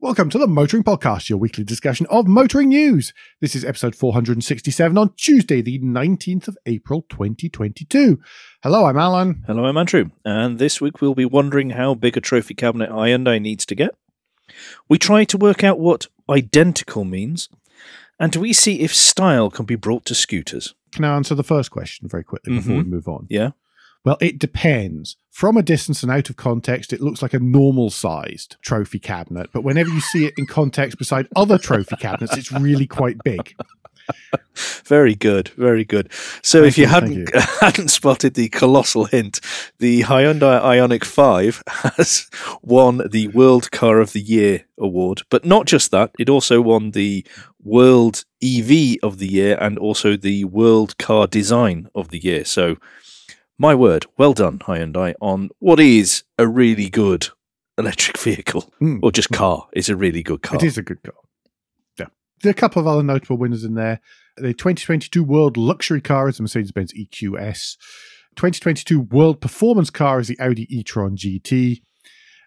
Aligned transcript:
Welcome 0.00 0.30
to 0.30 0.38
the 0.38 0.46
Motoring 0.46 0.84
Podcast, 0.84 1.28
your 1.28 1.38
weekly 1.38 1.64
discussion 1.64 2.06
of 2.08 2.28
motoring 2.28 2.68
news. 2.68 3.12
This 3.40 3.56
is 3.56 3.64
episode 3.64 3.96
467 3.96 4.96
on 4.96 5.12
Tuesday, 5.16 5.60
the 5.60 5.80
19th 5.80 6.46
of 6.46 6.56
April, 6.66 7.04
2022. 7.08 8.20
Hello, 8.62 8.84
I'm 8.86 8.96
Alan. 8.96 9.42
Hello, 9.48 9.64
I'm 9.64 9.76
Andrew. 9.76 10.10
And 10.24 10.58
this 10.60 10.80
week 10.80 11.00
we'll 11.00 11.16
be 11.16 11.24
wondering 11.24 11.70
how 11.70 11.94
big 11.94 12.16
a 12.16 12.20
trophy 12.20 12.54
cabinet 12.54 12.90
Hyundai 12.90 13.40
needs 13.42 13.66
to 13.66 13.74
get. 13.74 13.96
We 14.88 14.98
try 14.98 15.24
to 15.24 15.36
work 15.36 15.64
out 15.64 15.80
what 15.80 16.06
identical 16.30 17.04
means. 17.04 17.48
And 18.20 18.34
we 18.36 18.52
see 18.52 18.80
if 18.80 18.94
style 18.94 19.50
can 19.50 19.64
be 19.64 19.76
brought 19.76 20.04
to 20.06 20.14
scooters. 20.14 20.74
Can 20.92 21.04
I 21.04 21.14
answer 21.16 21.34
the 21.34 21.42
first 21.44 21.70
question 21.72 22.08
very 22.08 22.24
quickly 22.24 22.54
before 22.54 22.74
Mhm. 22.76 22.84
we 22.84 22.90
move 22.90 23.08
on? 23.08 23.26
Yeah. 23.28 23.50
Well, 24.04 24.18
it 24.20 24.38
depends. 24.38 25.16
From 25.30 25.56
a 25.56 25.62
distance 25.62 26.02
and 26.02 26.10
out 26.10 26.30
of 26.30 26.36
context, 26.36 26.92
it 26.92 27.00
looks 27.00 27.22
like 27.22 27.34
a 27.34 27.38
normal 27.38 27.90
sized 27.90 28.56
trophy 28.62 28.98
cabinet. 28.98 29.50
But 29.52 29.62
whenever 29.62 29.90
you 29.90 30.00
see 30.00 30.26
it 30.26 30.34
in 30.36 30.46
context 30.46 30.98
beside 30.98 31.28
other 31.36 31.58
trophy 31.58 31.96
cabinets, 31.96 32.36
it's 32.36 32.50
really 32.50 32.86
quite 32.86 33.22
big. 33.22 33.54
Very 34.84 35.14
good, 35.14 35.48
very 35.50 35.84
good. 35.84 36.10
So, 36.42 36.62
Thank 36.62 36.72
if 36.72 36.78
you, 36.78 36.84
you, 36.84 36.88
hadn't 36.88 37.26
thank 37.26 37.44
hadn't 37.60 37.88
spotted 37.88 38.34
the 38.34 38.48
colossal 38.48 39.04
hint, 39.04 39.40
the 39.78 40.02
Hyundai 40.02 40.60
Ioniq 40.60 41.04
Five 41.04 41.62
has 41.68 42.28
won 42.62 43.02
the 43.10 43.28
World 43.28 43.70
Car 43.70 44.00
of 44.00 44.12
the 44.12 44.20
Year 44.20 44.64
award. 44.78 45.22
But 45.30 45.44
not 45.44 45.66
just 45.66 45.90
that; 45.90 46.10
it 46.18 46.28
also 46.28 46.60
won 46.60 46.92
the 46.92 47.24
World 47.62 48.24
EV 48.42 48.96
of 49.02 49.18
the 49.18 49.28
Year 49.30 49.56
and 49.60 49.78
also 49.78 50.16
the 50.16 50.44
World 50.44 50.98
Car 50.98 51.26
Design 51.26 51.88
of 51.94 52.08
the 52.08 52.18
Year. 52.18 52.44
So, 52.44 52.76
my 53.58 53.74
word, 53.74 54.06
well 54.16 54.32
done, 54.32 54.58
Hyundai, 54.60 55.14
on 55.20 55.50
what 55.58 55.80
is 55.80 56.22
a 56.38 56.46
really 56.46 56.88
good 56.88 57.28
electric 57.76 58.18
vehicle 58.28 58.72
Mm. 58.80 59.00
or 59.02 59.10
just 59.12 59.30
car. 59.30 59.66
It's 59.72 59.88
a 59.88 59.96
really 59.96 60.22
good 60.22 60.42
car. 60.42 60.56
It 60.56 60.62
is 60.64 60.78
a 60.78 60.82
good 60.82 61.02
car. 61.02 61.14
Yeah. 61.98 62.06
There 62.42 62.50
are 62.50 62.52
a 62.52 62.54
couple 62.54 62.80
of 62.80 62.86
other 62.86 63.02
notable 63.02 63.36
winners 63.38 63.64
in 63.64 63.74
there. 63.74 64.00
The 64.36 64.54
2022 64.54 65.24
World 65.24 65.56
Luxury 65.56 66.00
Car 66.00 66.28
is 66.28 66.36
the 66.36 66.42
Mercedes 66.44 66.70
Benz 66.72 66.92
EQS. 66.92 67.76
2022 68.36 69.00
World 69.00 69.40
Performance 69.40 69.90
Car 69.90 70.20
is 70.20 70.28
the 70.28 70.38
Audi 70.38 70.66
e 70.70 70.82
tron 70.84 71.16
GT. 71.16 71.82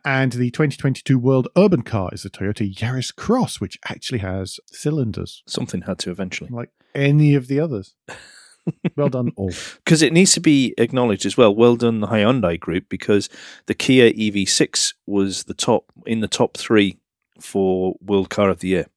And 0.05 0.31
the 0.31 0.49
2022 0.51 1.19
World 1.19 1.47
Urban 1.57 1.81
Car 1.83 2.09
is 2.13 2.23
the 2.23 2.29
Toyota 2.29 2.73
Yaris 2.73 3.13
Cross, 3.15 3.59
which 3.61 3.77
actually 3.87 4.19
has 4.19 4.59
cylinders, 4.67 5.43
Something 5.47 5.81
had 5.83 5.99
to 5.99 6.09
eventually. 6.11 6.49
like 6.51 6.69
any 6.95 7.35
of 7.35 7.47
the 7.47 7.59
others. 7.59 7.93
well 8.95 9.09
done, 9.09 9.31
all. 9.35 9.51
because 9.83 10.01
it 10.01 10.13
needs 10.13 10.33
to 10.33 10.39
be 10.39 10.73
acknowledged 10.77 11.25
as 11.25 11.37
well. 11.37 11.53
Well 11.53 11.75
done, 11.75 11.99
the 11.99 12.07
Hyundai 12.07 12.59
Group, 12.59 12.89
because 12.89 13.29
the 13.65 13.73
Kia 13.73 14.11
EV6 14.11 14.93
was 15.05 15.43
the 15.45 15.53
top 15.53 15.91
in 16.05 16.19
the 16.19 16.27
top 16.27 16.57
three 16.57 16.97
for 17.39 17.95
World 18.01 18.29
Car 18.29 18.49
of 18.49 18.59
the 18.59 18.69
Year, 18.69 18.87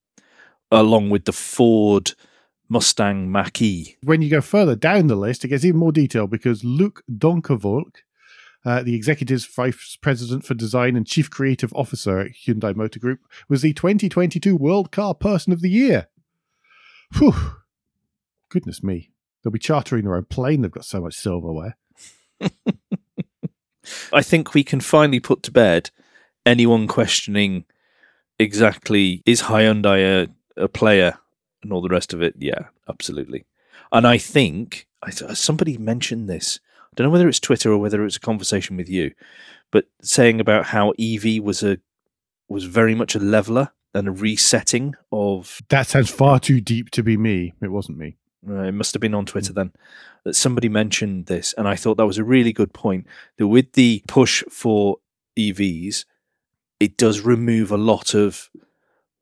along 0.71 1.09
with 1.09 1.25
the 1.25 1.33
Ford 1.33 2.13
Mustang 2.67 3.31
Mach 3.31 3.61
E. 3.61 3.95
when 4.03 4.21
you 4.21 4.29
go 4.29 4.41
further 4.41 4.75
down 4.75 5.07
the 5.07 5.15
list, 5.15 5.45
it 5.45 5.49
gets 5.49 5.65
even 5.65 5.79
more 5.79 5.91
detailed 5.91 6.31
because 6.31 6.63
Luc 6.63 7.03
Donckerwolke, 7.11 7.97
uh, 8.65 8.81
the 8.81 8.95
executive 8.95 9.45
vice 9.45 9.97
president 10.01 10.45
for 10.45 10.55
design 10.55 10.95
and 10.95 11.05
chief 11.05 11.29
creative 11.29 11.73
officer 11.73 12.19
at 12.19 12.31
Hyundai 12.31 12.75
Motor 12.75 12.99
Group, 12.99 13.19
was 13.47 13.61
the 13.61 13.73
2022 13.73 14.55
World 14.55 14.91
Car 14.91 15.13
Person 15.13 15.53
of 15.53 15.61
the 15.61 15.69
Year. 15.69 16.07
Whew. 17.17 17.35
Goodness 18.49 18.81
me. 18.83 19.11
They'll 19.45 19.51
be 19.51 19.59
chartering 19.59 20.05
their 20.05 20.15
own 20.15 20.25
plane. 20.25 20.63
They've 20.63 20.71
got 20.71 20.85
so 20.85 20.99
much 20.99 21.13
silverware. 21.13 21.77
I 24.11 24.23
think 24.23 24.55
we 24.55 24.63
can 24.63 24.79
finally 24.79 25.19
put 25.19 25.43
to 25.43 25.51
bed 25.51 25.91
anyone 26.47 26.87
questioning 26.87 27.65
exactly 28.39 29.21
is 29.23 29.43
Hyundai 29.43 30.25
a, 30.57 30.63
a 30.63 30.67
player 30.67 31.19
and 31.61 31.71
all 31.71 31.83
the 31.83 31.89
rest 31.89 32.11
of 32.11 32.23
it. 32.23 32.33
Yeah, 32.39 32.69
absolutely. 32.89 33.45
And 33.91 34.07
I 34.07 34.17
think 34.17 34.87
I, 35.03 35.11
somebody 35.11 35.77
mentioned 35.77 36.27
this. 36.27 36.59
I 36.81 36.95
don't 36.95 37.05
know 37.05 37.11
whether 37.11 37.29
it's 37.29 37.39
Twitter 37.39 37.71
or 37.71 37.77
whether 37.77 38.03
it's 38.03 38.17
a 38.17 38.21
conversation 38.21 38.77
with 38.77 38.89
you, 38.89 39.11
but 39.71 39.85
saying 40.01 40.39
about 40.39 40.65
how 40.65 40.95
EV 40.97 41.43
was 41.43 41.61
a 41.61 41.77
was 42.47 42.63
very 42.63 42.95
much 42.95 43.13
a 43.13 43.19
leveler 43.19 43.69
and 43.93 44.07
a 44.07 44.11
resetting 44.11 44.95
of. 45.11 45.61
That 45.69 45.85
sounds 45.85 46.09
far 46.09 46.39
too 46.39 46.61
deep 46.61 46.89
to 46.91 47.03
be 47.03 47.15
me. 47.15 47.53
It 47.61 47.71
wasn't 47.71 47.99
me. 47.99 48.17
Uh, 48.49 48.63
it 48.63 48.73
must 48.73 48.93
have 48.93 49.01
been 49.01 49.15
on 49.15 49.25
Twitter 49.25 49.53
then 49.53 49.71
that 50.23 50.35
somebody 50.35 50.69
mentioned 50.69 51.25
this, 51.27 51.53
and 51.57 51.67
I 51.67 51.75
thought 51.75 51.97
that 51.97 52.05
was 52.05 52.17
a 52.17 52.23
really 52.23 52.53
good 52.53 52.73
point. 52.73 53.05
That 53.37 53.47
with 53.47 53.73
the 53.73 54.03
push 54.07 54.43
for 54.49 54.97
EVs, 55.37 56.05
it 56.79 56.97
does 56.97 57.21
remove 57.21 57.71
a 57.71 57.77
lot 57.77 58.13
of 58.13 58.49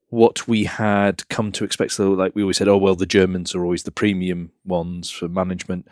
what 0.10 0.48
we 0.48 0.66
had 0.66 1.28
come 1.30 1.52
to 1.54 1.64
expect. 1.64 1.92
So, 1.94 2.12
like 2.12 2.36
we 2.36 2.44
always 2.44 2.58
said, 2.58 2.68
oh 2.68 2.78
well, 2.78 2.96
the 2.96 3.06
Germans 3.06 3.56
are 3.56 3.64
always 3.64 3.84
the 3.84 3.92
premium 3.92 4.52
ones 4.66 5.10
for 5.10 5.28
management, 5.28 5.88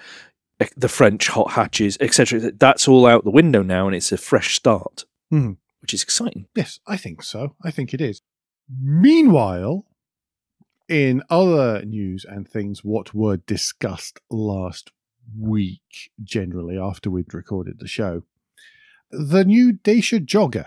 the 0.78 0.90
French 0.90 1.28
hot 1.28 1.52
hatches, 1.52 1.97
etc. 2.00 2.52
That's 2.52 2.88
all 2.88 3.06
out 3.06 3.24
the 3.24 3.31
window 3.31 3.64
now, 3.64 3.88
and 3.88 3.96
it's 3.96 4.12
a 4.12 4.18
fresh 4.18 4.56
start, 4.56 5.06
Mhm. 5.34 5.58
which 5.81 5.94
is 5.94 6.03
exciting. 6.03 6.47
Yes, 6.56 6.80
I 6.88 6.97
think 6.97 7.24
so. 7.24 7.56
I 7.64 7.72
think 7.72 7.94
it 7.94 8.02
is. 8.02 8.22
Meanwhile, 8.80 9.86
in 10.91 11.24
other 11.29 11.85
news 11.85 12.25
and 12.28 12.46
things, 12.46 12.84
what 12.84 13.13
were 13.13 13.38
discussed 13.38 14.19
last 14.29 14.91
week, 15.40 16.12
generally 16.22 16.78
after 16.78 17.09
we'd 17.09 17.34
recorded 17.34 17.79
the 17.79 17.88
show, 17.88 18.24
the 19.09 19.46
new 19.46 19.72
Dacia 19.72 20.19
Jogger, 20.19 20.66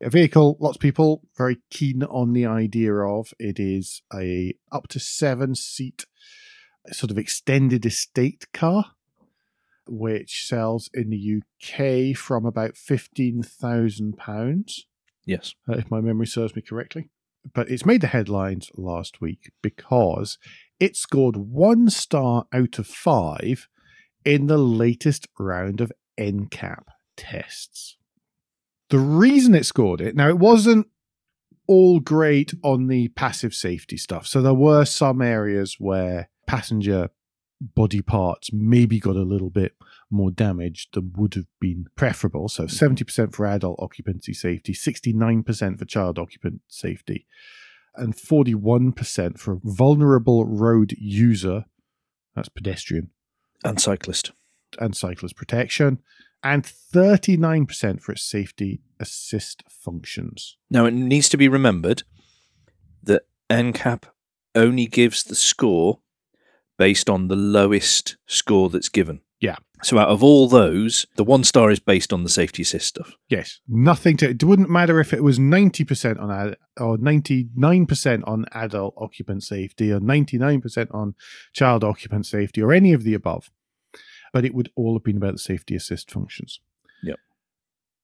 a 0.00 0.10
vehicle 0.10 0.56
lots 0.60 0.76
of 0.76 0.80
people 0.80 1.22
very 1.36 1.58
keen 1.70 2.04
on 2.04 2.32
the 2.32 2.46
idea 2.46 2.94
of. 2.94 3.34
It 3.40 3.58
is 3.58 4.02
a 4.14 4.54
up 4.70 4.86
to 4.88 5.00
seven 5.00 5.56
seat 5.56 6.06
sort 6.92 7.10
of 7.10 7.18
extended 7.18 7.84
estate 7.84 8.46
car, 8.52 8.92
which 9.88 10.46
sells 10.46 10.88
in 10.94 11.10
the 11.10 11.42
UK 11.42 12.16
from 12.16 12.46
about 12.46 12.76
fifteen 12.76 13.42
thousand 13.42 14.16
pounds 14.16 14.86
Yes, 15.28 15.54
uh, 15.68 15.74
if 15.74 15.90
my 15.90 16.00
memory 16.00 16.26
serves 16.26 16.56
me 16.56 16.62
correctly. 16.62 17.10
But 17.54 17.70
it's 17.70 17.86
made 17.86 18.00
the 18.00 18.08
headlines 18.08 18.70
last 18.76 19.20
week 19.20 19.52
because 19.62 20.38
it 20.80 20.96
scored 20.96 21.36
one 21.36 21.90
star 21.90 22.46
out 22.52 22.78
of 22.78 22.86
five 22.86 23.68
in 24.24 24.46
the 24.46 24.58
latest 24.58 25.26
round 25.38 25.80
of 25.80 25.92
NCAP 26.18 26.84
tests. 27.16 27.96
The 28.90 28.98
reason 28.98 29.54
it 29.54 29.66
scored 29.66 30.00
it, 30.00 30.16
now 30.16 30.28
it 30.28 30.38
wasn't 30.38 30.86
all 31.66 32.00
great 32.00 32.54
on 32.64 32.86
the 32.86 33.08
passive 33.08 33.54
safety 33.54 33.96
stuff. 33.96 34.26
So 34.26 34.40
there 34.40 34.54
were 34.54 34.84
some 34.84 35.20
areas 35.20 35.76
where 35.78 36.30
passenger 36.46 37.10
body 37.60 38.02
parts 38.02 38.52
maybe 38.52 39.00
got 39.00 39.16
a 39.16 39.22
little 39.22 39.50
bit 39.50 39.74
more 40.10 40.30
damage 40.30 40.88
than 40.92 41.12
would 41.16 41.34
have 41.34 41.46
been 41.60 41.86
preferable. 41.96 42.48
So 42.48 42.64
mm. 42.64 43.04
70% 43.04 43.34
for 43.34 43.46
adult 43.46 43.78
occupancy 43.80 44.32
safety, 44.32 44.72
69% 44.72 45.78
for 45.78 45.84
child 45.84 46.18
occupant 46.18 46.60
safety, 46.68 47.26
and 47.94 48.14
41% 48.14 49.38
for 49.38 49.58
vulnerable 49.62 50.44
road 50.46 50.94
user, 50.98 51.64
that's 52.34 52.48
pedestrian, 52.48 53.10
and 53.64 53.80
cyclist. 53.80 54.32
and 54.78 54.96
cyclist 54.96 55.34
protection, 55.34 55.98
and 56.42 56.62
39% 56.62 58.00
for 58.00 58.12
its 58.12 58.22
safety 58.22 58.80
assist 59.00 59.64
functions. 59.68 60.56
Now, 60.70 60.86
it 60.86 60.94
needs 60.94 61.28
to 61.30 61.36
be 61.36 61.48
remembered 61.48 62.04
that 63.02 63.26
NCAP 63.50 64.04
only 64.54 64.86
gives 64.86 65.24
the 65.24 65.34
score 65.34 66.00
based 66.78 67.10
on 67.10 67.28
the 67.28 67.36
lowest 67.36 68.16
score 68.26 68.70
that's 68.70 68.88
given. 68.88 69.20
Yeah. 69.40 69.56
So, 69.82 69.98
out 69.98 70.08
of 70.08 70.24
all 70.24 70.48
those, 70.48 71.06
the 71.14 71.22
one 71.22 71.44
star 71.44 71.70
is 71.70 71.78
based 71.78 72.12
on 72.12 72.24
the 72.24 72.28
safety 72.28 72.62
assist 72.62 72.86
stuff. 72.88 73.14
Yes, 73.28 73.60
nothing 73.68 74.16
to. 74.16 74.30
It 74.30 74.42
wouldn't 74.42 74.70
matter 74.70 74.98
if 74.98 75.12
it 75.12 75.22
was 75.22 75.38
ninety 75.38 75.84
percent 75.84 76.18
on 76.18 76.30
ad, 76.32 76.56
or 76.80 76.98
ninety 76.98 77.48
nine 77.54 77.86
percent 77.86 78.24
on 78.26 78.46
adult 78.52 78.94
occupant 78.96 79.44
safety, 79.44 79.92
or 79.92 80.00
ninety 80.00 80.38
nine 80.38 80.60
percent 80.60 80.90
on 80.92 81.14
child 81.52 81.84
occupant 81.84 82.26
safety, 82.26 82.60
or 82.60 82.72
any 82.72 82.92
of 82.92 83.04
the 83.04 83.14
above. 83.14 83.50
But 84.32 84.44
it 84.44 84.54
would 84.54 84.70
all 84.74 84.94
have 84.94 85.04
been 85.04 85.16
about 85.16 85.34
the 85.34 85.38
safety 85.38 85.76
assist 85.76 86.10
functions. 86.10 86.60
Yep. 87.04 87.18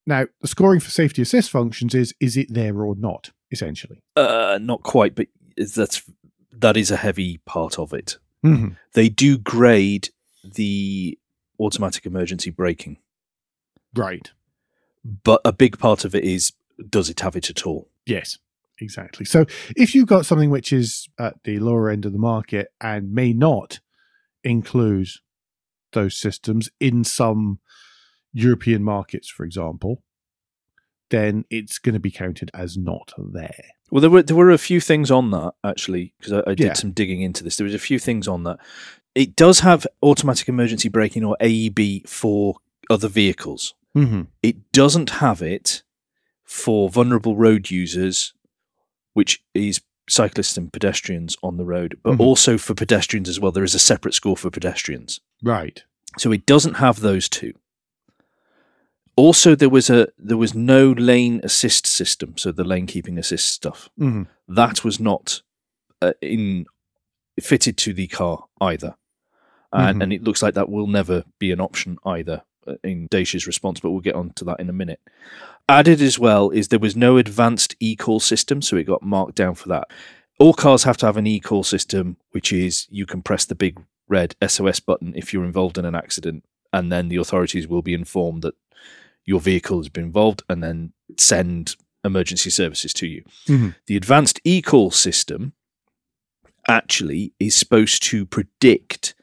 Now, 0.06 0.26
the 0.40 0.48
scoring 0.48 0.78
for 0.80 0.90
safety 0.90 1.22
assist 1.22 1.50
functions 1.50 1.94
is 1.96 2.14
is 2.20 2.36
it 2.36 2.54
there 2.54 2.84
or 2.84 2.94
not? 2.94 3.32
Essentially, 3.50 4.02
Uh, 4.14 4.58
not 4.62 4.84
quite, 4.84 5.16
but 5.16 5.26
that's 5.56 6.02
that 6.52 6.76
is 6.76 6.92
a 6.92 6.96
heavy 6.96 7.38
part 7.38 7.78
of 7.78 7.92
it. 7.92 8.18
Mm-hmm. 8.44 8.68
They 8.92 9.08
do 9.08 9.38
grade 9.38 10.10
the 10.44 11.18
automatic 11.58 12.06
emergency 12.06 12.50
braking, 12.50 12.98
right? 13.94 14.30
but 15.04 15.40
a 15.44 15.52
big 15.52 15.78
part 15.78 16.04
of 16.04 16.14
it 16.14 16.24
is 16.24 16.52
does 16.88 17.08
it 17.08 17.20
have 17.20 17.36
it 17.36 17.50
at 17.50 17.66
all? 17.66 17.88
Yes, 18.06 18.38
exactly. 18.80 19.24
So 19.24 19.46
if 19.76 19.94
you've 19.94 20.08
got 20.08 20.26
something 20.26 20.50
which 20.50 20.72
is 20.72 21.08
at 21.18 21.42
the 21.44 21.58
lower 21.60 21.88
end 21.88 22.04
of 22.04 22.12
the 22.12 22.18
market 22.18 22.68
and 22.80 23.12
may 23.12 23.32
not 23.32 23.80
include 24.42 25.08
those 25.92 26.16
systems 26.16 26.68
in 26.80 27.04
some 27.04 27.60
European 28.32 28.82
markets, 28.82 29.28
for 29.28 29.44
example, 29.44 30.02
then 31.14 31.44
it's 31.50 31.78
going 31.78 31.92
to 31.94 32.00
be 32.00 32.10
counted 32.10 32.50
as 32.54 32.76
not 32.76 33.12
there. 33.18 33.54
Well, 33.90 34.00
there 34.00 34.10
were 34.10 34.22
there 34.22 34.36
were 34.36 34.50
a 34.50 34.58
few 34.58 34.80
things 34.80 35.10
on 35.10 35.30
that 35.30 35.54
actually 35.62 36.12
because 36.18 36.32
I, 36.32 36.50
I, 36.50 36.54
did 36.54 36.66
Yeah. 36.66 36.72
some 36.74 36.92
digging 36.92 37.22
into 37.22 37.44
this. 37.44 37.56
There 37.56 37.64
was 37.64 37.74
a 37.74 37.78
few 37.78 37.98
things 37.98 38.26
on 38.28 38.44
that. 38.44 38.58
It 39.14 39.36
does 39.36 39.60
have 39.60 39.86
automatic 40.02 40.48
emergency 40.48 40.88
braking 40.88 41.24
or 41.24 41.36
AEB 41.40 42.08
for 42.08 42.56
other 42.90 43.08
vehicles. 43.08 43.74
Mm-hmm. 43.96 44.22
It 44.42 44.72
doesn't 44.72 45.10
have 45.10 45.40
it 45.42 45.82
for 46.44 46.90
vulnerable 46.90 47.36
road 47.36 47.70
users, 47.70 48.32
which 49.12 49.42
is 49.54 49.80
cyclists 50.08 50.56
and 50.56 50.72
pedestrians 50.72 51.36
on 51.42 51.56
the 51.56 51.64
road, 51.64 51.96
but 52.02 52.14
Mhm. 52.16 52.20
also 52.20 52.58
for 52.58 52.74
pedestrians 52.74 53.28
as 53.28 53.38
well. 53.40 53.52
There 53.52 53.64
is 53.64 53.74
a 53.74 53.78
separate 53.78 54.14
score 54.14 54.36
for 54.36 54.50
pedestrians. 54.50 55.20
Right. 55.42 55.82
So 56.18 56.30
it 56.32 56.44
doesn't 56.46 56.74
have 56.74 57.00
those 57.00 57.28
two. 57.28 57.54
Also, 59.16 59.54
there 59.54 59.68
was 59.68 59.90
a 59.90 60.08
there 60.18 60.36
was 60.36 60.54
no 60.54 60.92
lane 60.92 61.40
assist 61.44 61.86
system, 61.86 62.36
so 62.36 62.50
the 62.52 62.64
lane 62.64 62.86
keeping 62.86 63.18
assist 63.18 63.46
stuff 63.48 63.88
Mm-hmm. 64.00 64.22
that 64.54 64.82
was 64.84 64.98
not 64.98 65.42
uh, 66.02 66.12
in 66.20 66.66
fitted 67.40 67.76
to 67.78 67.92
the 67.94 68.06
car 68.08 68.44
either, 68.60 68.94
and, 69.72 69.98
Mhm. 69.98 70.02
and 70.02 70.12
it 70.12 70.24
looks 70.24 70.42
like 70.42 70.54
that 70.54 70.68
will 70.68 70.86
never 70.86 71.24
be 71.38 71.52
an 71.52 71.60
option 71.60 71.96
either 72.04 72.42
uh, 72.66 72.74
in 72.82 73.06
Dacia's 73.08 73.46
response. 73.46 73.80
But 73.80 73.90
we'll 73.92 74.00
get 74.00 74.14
on 74.16 74.30
to 74.36 74.44
that 74.46 74.60
in 74.60 74.68
a 74.68 74.72
minute. 74.72 75.00
Added 75.68 76.02
as 76.02 76.18
well 76.18 76.50
is 76.50 76.68
there 76.68 76.78
was 76.78 76.96
no 76.96 77.16
advanced 77.16 77.74
e-call 77.80 78.20
system, 78.20 78.60
so 78.62 78.76
it 78.76 78.84
got 78.84 79.02
marked 79.02 79.36
down 79.36 79.54
for 79.54 79.68
that. 79.68 79.88
All 80.40 80.52
cars 80.54 80.82
have 80.84 80.96
to 80.98 81.06
have 81.06 81.16
an 81.16 81.26
e-call 81.26 81.62
system, 81.62 82.16
which 82.32 82.52
is 82.52 82.86
you 82.90 83.06
can 83.06 83.22
press 83.22 83.44
the 83.44 83.54
big 83.54 83.80
red 84.08 84.34
SOS 84.46 84.80
button 84.80 85.12
if 85.16 85.32
you're 85.32 85.44
involved 85.44 85.78
in 85.78 85.84
an 85.84 85.94
accident, 85.94 86.44
and 86.72 86.90
then 86.92 87.08
the 87.08 87.16
authorities 87.16 87.66
will 87.68 87.82
be 87.82 87.94
informed 87.94 88.42
that 88.42 88.54
your 89.24 89.40
vehicle 89.40 89.78
has 89.78 89.88
been 89.88 90.04
involved, 90.04 90.42
and 90.48 90.62
then 90.62 90.92
send 91.18 91.76
emergency 92.04 92.50
services 92.50 92.92
to 92.94 93.06
you. 93.06 93.22
Mhm. 93.46 93.74
The 93.86 93.96
advanced 93.96 94.40
e-call 94.44 94.90
system 94.90 95.52
actually 96.68 97.32
is 97.38 97.54
supposed 97.54 98.02
to 98.04 98.24
predict 98.26 99.14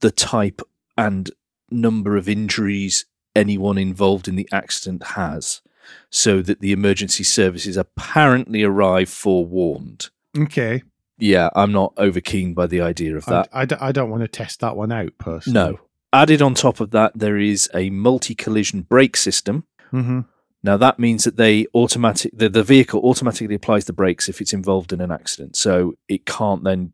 the 0.00 0.10
type 0.10 0.60
and 0.96 1.30
number 1.70 2.16
of 2.16 2.28
injuries 2.28 3.06
anyone 3.34 3.78
involved 3.78 4.28
in 4.28 4.36
the 4.36 4.48
accident 4.52 5.02
has 5.08 5.62
so 6.10 6.42
that 6.42 6.60
the 6.60 6.72
emergency 6.72 7.24
services 7.24 7.76
apparently 7.76 8.62
arrive 8.62 9.08
forewarned. 9.08 10.10
Okay. 10.36 10.82
Yeah, 11.18 11.48
I'm 11.54 11.72
not 11.72 11.92
over 11.96 12.20
keen 12.20 12.52
by 12.52 12.66
the 12.66 12.80
idea 12.80 13.16
of 13.16 13.24
that. 13.26 13.48
I, 13.52 13.64
d- 13.64 13.76
I 13.80 13.92
don't 13.92 14.10
want 14.10 14.22
to 14.22 14.28
test 14.28 14.60
that 14.60 14.76
one 14.76 14.92
out 14.92 15.12
personally. 15.18 15.54
No. 15.72 15.80
Added 16.12 16.42
on 16.42 16.54
top 16.54 16.80
of 16.80 16.90
that, 16.90 17.12
there 17.14 17.38
is 17.38 17.70
a 17.74 17.90
multi 17.90 18.34
collision 18.34 18.82
brake 18.82 19.16
system. 19.16 19.64
Mm-hmm. 19.92 20.20
Now 20.62 20.76
that 20.76 20.98
means 20.98 21.24
that 21.24 21.36
they 21.36 21.66
automatic 21.74 22.32
the, 22.34 22.48
the 22.48 22.62
vehicle 22.62 23.00
automatically 23.00 23.54
applies 23.54 23.86
the 23.86 23.92
brakes 23.92 24.28
if 24.28 24.40
it's 24.40 24.52
involved 24.52 24.92
in 24.92 25.00
an 25.00 25.10
accident, 25.10 25.56
so 25.56 25.94
it 26.08 26.26
can't 26.26 26.64
then 26.64 26.92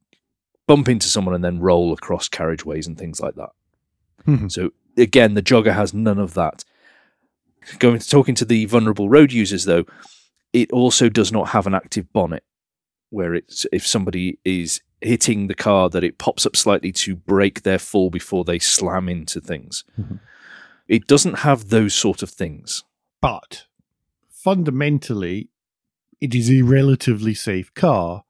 bump 0.66 0.88
into 0.88 1.08
someone 1.08 1.34
and 1.34 1.44
then 1.44 1.60
roll 1.60 1.92
across 1.92 2.28
carriageways 2.28 2.86
and 2.86 2.96
things 2.98 3.20
like 3.20 3.34
that. 3.34 3.50
Mhm. 4.26 4.50
So 4.50 4.70
again, 4.96 5.34
the 5.34 5.42
jogger 5.42 5.74
has 5.74 5.92
none 5.92 6.18
of 6.18 6.34
that. 6.34 6.64
Going 7.78 7.98
to 7.98 8.08
talking 8.08 8.34
to 8.36 8.44
the 8.44 8.64
vulnerable 8.66 9.08
road 9.08 9.32
users 9.32 9.64
though, 9.64 9.84
it 10.52 10.70
also 10.72 11.08
does 11.08 11.32
not 11.32 11.48
have 11.48 11.66
an 11.66 11.74
active 11.74 12.12
bonnet 12.12 12.44
where 13.10 13.34
it's 13.34 13.66
if 13.72 13.86
somebody 13.86 14.38
is 14.44 14.80
hitting 15.00 15.46
the 15.46 15.54
car 15.54 15.88
that 15.90 16.04
it 16.04 16.18
pops 16.18 16.44
up 16.44 16.56
slightly 16.56 16.92
to 16.92 17.16
break 17.16 17.62
their 17.62 17.78
fall 17.78 18.10
before 18.10 18.44
they 18.44 18.58
slam 18.58 19.08
into 19.08 19.40
things. 19.40 19.84
Mhm. 19.98 20.20
It 20.86 21.06
doesn't 21.06 21.40
have 21.40 21.68
those 21.68 21.94
sort 21.94 22.22
of 22.22 22.30
things. 22.30 22.84
But 23.20 23.66
fundamentally, 24.28 25.50
it 26.20 26.34
is 26.34 26.50
a 26.50 26.62
relatively 26.62 27.34
safe 27.34 27.72
car. 27.74 28.24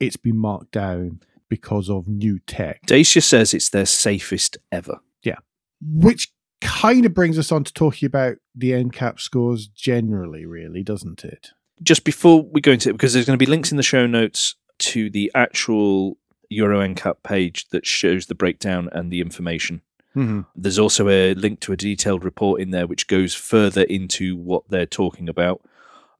It's 0.00 0.16
been 0.16 0.36
marked 0.36 0.72
down 0.72 1.20
because 1.48 1.88
of 1.88 2.08
new 2.08 2.40
tech, 2.40 2.80
Dacia 2.86 3.22
says 3.22 3.54
it's 3.54 3.68
their 3.68 3.86
safest 3.86 4.56
ever. 4.72 4.98
Yeah. 5.22 5.36
Which 5.80 6.32
kind 6.60 7.04
of 7.04 7.14
brings 7.14 7.38
us 7.38 7.52
on 7.52 7.62
to 7.64 7.72
talking 7.72 8.06
about 8.06 8.38
the 8.54 8.72
NCAP 8.72 9.20
scores 9.20 9.68
generally, 9.68 10.46
really, 10.46 10.82
doesn't 10.82 11.24
it? 11.24 11.50
Just 11.82 12.04
before 12.04 12.42
we 12.42 12.60
go 12.60 12.72
into 12.72 12.88
it, 12.88 12.92
because 12.92 13.12
there's 13.12 13.26
going 13.26 13.38
to 13.38 13.44
be 13.44 13.50
links 13.50 13.70
in 13.70 13.76
the 13.76 13.82
show 13.82 14.06
notes 14.06 14.56
to 14.78 15.10
the 15.10 15.30
actual 15.34 16.18
Euro 16.48 16.80
NCAP 16.80 17.16
page 17.22 17.68
that 17.70 17.86
shows 17.86 18.26
the 18.26 18.34
breakdown 18.34 18.88
and 18.92 19.10
the 19.10 19.20
information. 19.20 19.82
Mm-hmm. 20.16 20.42
There's 20.54 20.78
also 20.78 21.08
a 21.08 21.34
link 21.34 21.60
to 21.60 21.72
a 21.72 21.76
detailed 21.76 22.24
report 22.24 22.60
in 22.60 22.70
there 22.70 22.86
which 22.86 23.08
goes 23.08 23.34
further 23.34 23.82
into 23.82 24.36
what 24.36 24.62
they're 24.68 24.86
talking 24.86 25.28
about, 25.28 25.60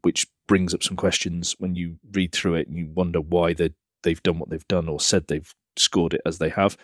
which 0.02 0.26
brings 0.46 0.74
up 0.74 0.82
some 0.82 0.96
questions 0.96 1.54
when 1.58 1.74
you 1.74 1.96
read 2.12 2.32
through 2.32 2.54
it 2.54 2.66
and 2.68 2.76
you 2.76 2.88
wonder 2.92 3.20
why 3.20 3.52
they 3.54 3.70
they've 4.02 4.22
done 4.22 4.38
what 4.38 4.50
they've 4.50 4.68
done 4.68 4.88
or 4.88 5.00
said 5.00 5.26
they've 5.28 5.54
scored 5.76 6.12
it 6.12 6.20
as 6.26 6.38
they 6.38 6.50
have. 6.50 6.76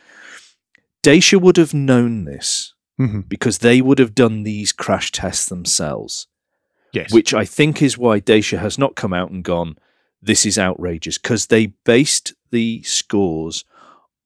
Dacia 1.02 1.38
would 1.38 1.56
have 1.56 1.74
known 1.74 2.24
this 2.24 2.74
Mm-hmm. 3.00 3.20
because 3.20 3.58
they 3.58 3.80
would 3.80 3.98
have 3.98 4.14
done 4.14 4.42
these 4.42 4.72
crash 4.72 5.10
tests 5.10 5.46
themselves. 5.46 6.26
Yes. 6.92 7.10
which 7.14 7.32
I 7.32 7.46
think 7.46 7.80
is 7.80 7.96
why 7.96 8.18
Dacia 8.20 8.58
has 8.58 8.76
not 8.76 8.94
come 8.94 9.14
out 9.14 9.30
and 9.30 9.42
gone, 9.42 9.78
this 10.22 10.44
is 10.46 10.58
outrageous, 10.58 11.18
because 11.18 11.46
they 11.46 11.66
based 11.84 12.34
the 12.50 12.82
scores 12.82 13.64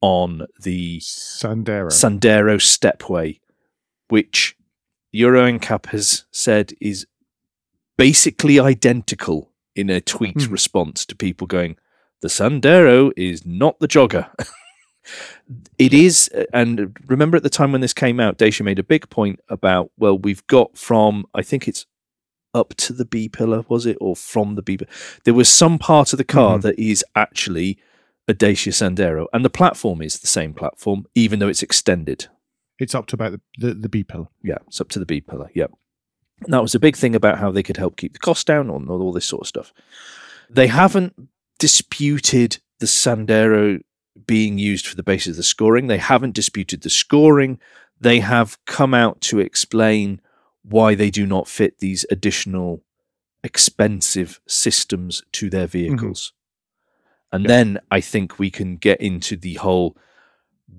on 0.01 0.47
the 0.61 0.99
Sandero. 1.01 1.87
Sandero 1.87 2.61
Stepway, 2.61 3.41
which 4.09 4.57
Euro 5.13 5.43
NCAP 5.51 5.87
has 5.87 6.25
said 6.31 6.73
is 6.81 7.07
basically 7.97 8.59
identical 8.59 9.51
in 9.77 9.89
a 9.91 10.01
tweet 10.01 10.43
Hmm. 10.45 10.53
response 10.53 11.07
to 11.07 11.15
people 11.17 11.47
going, 11.47 11.77
the 12.21 12.29
Sandero 12.29 13.13
is 13.17 13.47
not 13.47 13.79
the 13.81 13.89
jogger. 13.89 14.29
it 15.79 15.93
is, 15.95 16.29
and 16.53 16.97
remember 17.07 17.37
at 17.37 17.43
the 17.43 17.51
time 17.51 17.73
when 17.73 17.81
this 17.81 17.93
came 17.93 18.19
out, 18.21 18.39
Dacia 18.39 18.65
made 18.65 18.79
a 18.79 18.85
big 18.85 19.09
point 19.11 19.41
about, 19.49 19.91
well, 19.99 20.17
we've 20.19 20.47
got 20.47 20.77
from, 20.77 21.27
I 21.35 21.43
think 21.43 21.69
it's 21.69 21.87
up 22.55 22.75
to 22.77 22.93
the 22.93 23.05
B 23.05 23.29
pillar, 23.29 23.65
was 23.69 23.85
it? 23.87 23.99
Or 24.01 24.15
from 24.17 24.55
the 24.55 24.63
B 24.63 24.77
pillar? 24.79 24.91
There 25.25 25.35
was 25.35 25.49
some 25.49 25.79
part 25.79 26.13
of 26.13 26.17
the 26.19 26.25
car 26.25 26.59
Mhm. 26.59 26.63
that 26.63 26.79
is 26.79 27.05
actually 27.15 27.79
a 28.29 28.33
Dacia 28.35 28.71
Sandero, 28.71 29.27
and 29.35 29.45
the 29.45 29.51
platform 29.51 30.01
is 30.01 30.19
the 30.19 30.27
same 30.27 30.55
platform, 30.55 31.05
even 31.15 31.39
though 31.41 31.49
it's 31.49 31.63
extended. 31.63 32.27
it's 32.81 32.95
up 32.95 33.07
to 33.07 33.15
about 33.15 33.31
the, 33.31 33.41
the, 33.69 33.75
the 33.75 33.89
B 33.89 34.03
pillar. 34.03 34.27
Yeah, 34.43 34.57
it's 34.67 34.81
up 34.81 34.89
to 34.91 34.99
the 34.99 35.07
B 35.07 35.21
pillar. 35.21 35.49
Yep. 35.55 35.71
And 36.43 36.53
that 36.53 36.61
was 36.63 36.75
a 36.75 36.81
big 36.81 36.97
thing 36.97 37.15
about 37.15 37.39
how 37.39 37.53
they 37.53 37.63
could 37.63 37.77
help 37.77 37.97
keep 37.97 38.13
the 38.15 38.19
cost 38.19 38.49
down 38.49 38.69
and 38.69 38.91
all 38.91 39.13
this 39.13 39.27
sort 39.27 39.43
of 39.43 39.47
stuff. 39.47 39.73
They 40.51 40.67
haven't 40.67 41.15
disputed 41.61 42.59
the 42.81 42.87
Sandero 42.87 43.81
being 44.27 44.59
used 44.59 44.87
for 44.89 44.97
the 44.97 45.03
basis 45.05 45.31
of 45.31 45.37
the 45.37 45.43
scoring. 45.45 45.87
They 45.87 45.99
haven't 45.99 46.35
disputed 46.35 46.83
the 46.83 46.91
scoring. 46.91 47.61
They 48.01 48.19
have 48.21 48.59
come 48.67 48.93
out 48.93 49.21
to 49.23 49.39
explain 49.39 50.21
why 50.65 50.95
they 50.95 51.11
do 51.11 51.27
not 51.27 51.47
fit 51.47 51.79
these 51.79 52.05
additional 52.11 52.83
expensive 53.43 54.41
systems 54.49 55.23
to 55.33 55.51
their 55.51 55.67
mm-hmm. 55.67 55.97
vehicles. 55.97 56.33
And 57.31 57.45
Yeah. 57.45 57.49
then 57.49 57.79
I 57.91 58.01
think 58.01 58.39
we 58.39 58.51
can 58.51 58.77
get 58.77 59.01
into 59.01 59.37
the 59.37 59.55
whole 59.55 59.97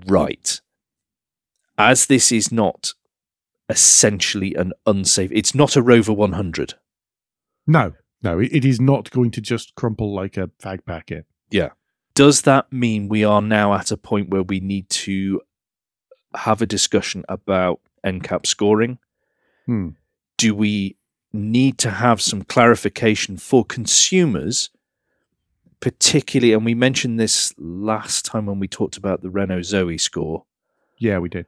right. 0.08 0.60
As 1.78 2.08
this 2.08 2.32
is 2.32 2.52
not 2.52 2.94
essentially 3.70 4.56
an 4.56 4.74
unsafe, 4.86 5.32
it's 5.34 5.54
not 5.54 5.76
a 5.76 5.82
Rover 5.82 6.14
100. 6.14 6.76
No, 7.68 7.94
no, 8.24 8.40
it, 8.40 8.52
it 8.52 8.66
is 8.66 8.80
not 8.80 9.12
going 9.12 9.32
to 9.32 9.42
just 9.42 9.76
crumple 9.76 10.14
like 10.14 10.38
a 10.38 10.48
fag 10.60 10.86
packet. 10.86 11.26
Yeah. 11.52 11.70
Does 12.16 12.44
that 12.44 12.72
mean 12.72 13.10
we 13.10 13.24
are 13.24 13.42
now 13.42 13.74
at 13.74 13.92
a 13.92 13.98
point 13.98 14.30
where 14.30 14.44
we 14.44 14.60
need 14.60 14.90
to 14.90 15.42
have 16.34 16.62
a 16.62 16.66
discussion 16.66 17.26
about 17.28 17.82
NCAP 18.06 18.46
scoring? 18.46 18.98
Hmm. 19.66 19.90
Do 20.38 20.54
we 20.54 20.98
need 21.34 21.78
to 21.80 21.92
have 21.92 22.22
some 22.22 22.44
clarification 22.44 23.38
for 23.38 23.66
consumers, 23.66 24.70
particularly? 25.80 26.54
And 26.54 26.66
we 26.66 26.74
mentioned 26.74 27.20
this 27.20 27.54
last 27.58 28.26
time 28.26 28.46
when 28.46 28.60
we 28.60 28.68
talked 28.68 28.98
about 28.98 29.22
the 29.22 29.30
Renault 29.30 29.64
Zoe 29.64 29.98
score. 29.98 30.46
Yeah, 31.00 31.20
we 31.20 31.30
did. 31.30 31.46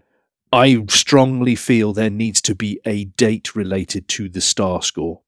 I 0.52 0.86
strongly 0.90 1.56
feel 1.56 1.92
there 1.92 2.10
needs 2.10 2.42
to 2.44 2.56
be 2.56 2.80
a 2.86 3.06
date 3.06 3.56
related 3.56 4.08
to 4.10 4.30
the 4.30 4.42
star 4.42 4.82
score. 4.82 5.22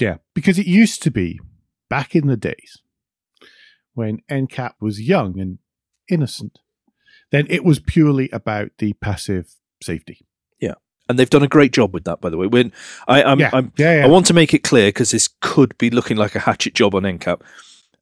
Yeah, 0.00 0.16
because 0.34 0.58
it 0.58 0.66
used 0.66 1.02
to 1.04 1.10
be 1.10 1.40
back 1.88 2.16
in 2.16 2.26
the 2.26 2.36
days 2.36 2.82
when 3.94 4.18
NCAP 4.28 4.72
was 4.80 5.00
young 5.00 5.38
and 5.38 5.58
innocent, 6.10 6.58
then 7.30 7.46
it 7.48 7.64
was 7.64 7.78
purely 7.78 8.28
about 8.30 8.70
the 8.78 8.92
passive 8.94 9.54
safety. 9.82 10.26
And 11.08 11.18
they've 11.18 11.30
done 11.30 11.42
a 11.42 11.48
great 11.48 11.72
job 11.72 11.92
with 11.92 12.04
that, 12.04 12.20
by 12.20 12.30
the 12.30 12.38
way. 12.38 12.46
When 12.46 12.72
I, 13.06 13.22
I'm, 13.22 13.38
yeah, 13.38 13.50
I'm 13.52 13.72
yeah, 13.76 13.98
yeah. 13.98 14.04
I 14.04 14.08
want 14.08 14.26
to 14.26 14.34
make 14.34 14.54
it 14.54 14.62
clear 14.62 14.88
because 14.88 15.10
this 15.10 15.28
could 15.40 15.76
be 15.76 15.90
looking 15.90 16.16
like 16.16 16.34
a 16.34 16.40
hatchet 16.40 16.74
job 16.74 16.94
on 16.94 17.02
NCAP. 17.02 17.42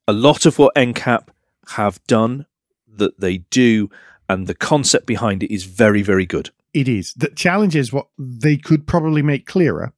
A 0.07 0.13
lot 0.13 0.45
of 0.45 0.57
what 0.57 0.73
NCAP 0.75 1.27
have 1.69 2.01
done, 2.07 2.45
that 2.87 3.19
they 3.19 3.39
do, 3.39 3.89
and 4.29 4.47
the 4.47 4.55
concept 4.55 5.05
behind 5.05 5.43
it 5.43 5.53
is 5.53 5.65
very, 5.65 6.01
very 6.01 6.25
good. 6.25 6.51
It 6.73 6.87
is. 6.87 7.13
The 7.13 7.29
challenge 7.29 7.75
is 7.75 7.91
what 7.91 8.07
they 8.17 8.57
could 8.57 8.87
probably 8.87 9.21
make 9.21 9.45
clearer 9.45 9.93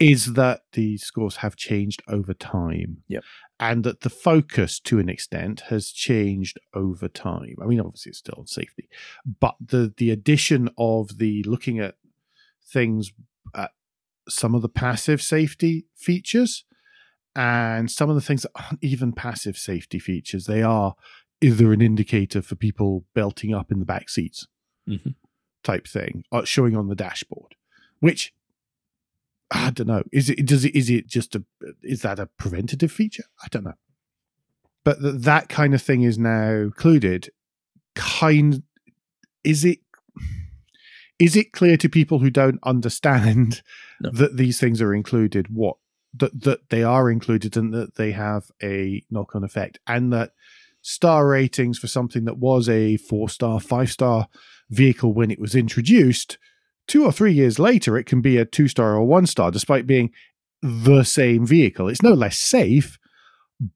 is 0.00 0.34
that 0.34 0.62
the 0.72 0.96
scores 0.98 1.36
have 1.36 1.56
changed 1.56 2.02
over 2.08 2.34
time. 2.34 3.02
Yep. 3.08 3.24
And 3.60 3.84
that 3.84 4.00
the 4.00 4.10
focus 4.10 4.80
to 4.80 4.98
an 4.98 5.08
extent 5.08 5.62
has 5.68 5.90
changed 5.90 6.58
over 6.74 7.06
time. 7.06 7.54
I 7.62 7.66
mean, 7.66 7.80
obviously 7.80 8.10
it's 8.10 8.18
still 8.18 8.34
on 8.36 8.48
safety, 8.48 8.88
but 9.40 9.54
the 9.64 9.94
the 9.96 10.10
addition 10.10 10.70
of 10.76 11.18
the 11.18 11.44
looking 11.44 11.78
at 11.78 11.94
things 12.66 13.12
at 13.54 13.70
some 14.28 14.54
of 14.54 14.62
the 14.62 14.68
passive 14.68 15.20
safety 15.22 15.86
features 15.96 16.64
and 17.36 17.90
some 17.90 18.08
of 18.08 18.14
the 18.14 18.20
things 18.22 18.42
that 18.42 18.52
aren't 18.54 18.82
even 18.82 19.12
passive 19.12 19.56
safety 19.56 19.98
features, 19.98 20.46
they 20.46 20.62
are 20.62 20.94
either 21.40 21.72
an 21.72 21.82
indicator 21.82 22.40
for 22.40 22.54
people 22.54 23.04
belting 23.14 23.52
up 23.54 23.70
in 23.72 23.80
the 23.80 23.84
back 23.84 24.08
seats 24.08 24.46
Mhm. 24.88 25.14
type 25.62 25.86
thing, 25.86 26.24
or 26.30 26.46
showing 26.46 26.76
on 26.76 26.88
the 26.88 26.94
dashboard, 26.94 27.54
which 28.00 28.32
I 29.50 29.70
don't 29.70 29.86
know. 29.86 30.02
Is 30.12 30.30
it 30.30 30.46
does 30.46 30.64
it 30.64 30.74
is 30.74 30.88
it 30.90 31.06
just 31.06 31.34
a 31.36 31.44
is 31.82 32.02
that 32.02 32.18
a 32.18 32.26
preventative 32.26 32.90
feature? 32.90 33.24
I 33.42 33.48
don't 33.50 33.64
know. 33.64 33.74
But 34.84 35.00
th- 35.00 35.14
that 35.22 35.48
kind 35.48 35.74
of 35.74 35.82
thing 35.82 36.02
is 36.02 36.18
now 36.18 36.50
included. 36.52 37.30
Kind 37.94 38.62
is 39.44 39.64
it 39.64 39.78
is 41.18 41.36
it 41.36 41.52
clear 41.52 41.76
to 41.76 41.88
people 41.88 42.18
who 42.18 42.30
don't 42.30 42.58
understand 42.64 43.62
No. 44.00 44.10
that 44.10 44.36
these 44.36 44.58
things 44.58 44.82
are 44.82 44.92
included 44.92 45.46
what 45.54 45.76
that 46.14 46.42
that 46.42 46.68
they 46.70 46.82
are 46.82 47.10
included 47.10 47.56
and 47.56 47.72
that 47.72 47.94
they 47.94 48.10
have 48.10 48.50
a 48.62 49.02
knock 49.10 49.34
on 49.36 49.44
effect 49.44 49.78
and 49.86 50.12
that 50.12 50.32
star 50.82 51.26
ratings 51.28 51.78
for 51.78 51.86
something 51.86 52.24
that 52.24 52.38
was 52.38 52.68
a 52.68 52.96
four 52.96 53.28
star 53.28 53.60
five 53.60 53.90
star 53.90 54.28
vehicle 54.70 55.14
when 55.14 55.30
it 55.30 55.38
was 55.38 55.54
introduced 55.54 56.38
two 56.88 57.04
or 57.04 57.12
three 57.12 57.32
years 57.32 57.58
later 57.58 57.96
it 57.96 58.04
can 58.04 58.20
be 58.20 58.36
a 58.36 58.44
two 58.44 58.68
star 58.68 58.94
or 58.94 59.04
one 59.04 59.26
star 59.26 59.50
despite 59.50 59.86
being 59.86 60.10
the 60.60 61.04
same 61.04 61.46
vehicle 61.46 61.88
it's 61.88 62.02
no 62.02 62.12
less 62.12 62.36
safe 62.36 62.98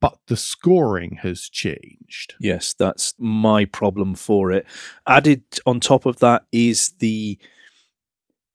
but 0.01 0.19
the 0.27 0.37
scoring 0.37 1.19
has 1.23 1.49
changed 1.49 2.35
Yes, 2.41 2.75
that's 2.75 3.15
my 3.19 3.65
problem 3.65 4.15
for 4.15 4.51
it. 4.53 4.67
Added 5.07 5.43
on 5.67 5.81
top 5.81 6.05
of 6.07 6.19
that 6.19 6.45
is 6.53 6.91
the 6.99 7.39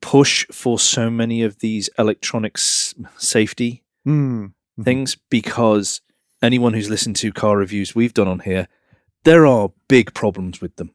push 0.01 0.46
for 0.51 0.77
so 0.80 1.10
many 1.10 1.44
of 1.44 1.60
these 1.60 1.89
electronics 1.98 2.94
safety. 3.18 3.84
Mhm. 4.06 4.53
things 4.84 5.15
because 5.30 6.01
anyone 6.42 6.74
who's 6.74 6.89
listened 6.89 7.15
to 7.15 7.32
car 7.32 7.58
reviews 7.58 7.96
we've 7.96 8.13
done 8.13 8.27
on 8.27 8.39
here, 8.39 8.68
there 9.24 9.46
are 9.46 9.72
big 9.88 10.13
problems 10.13 10.60
with 10.62 10.75
them. 10.75 10.94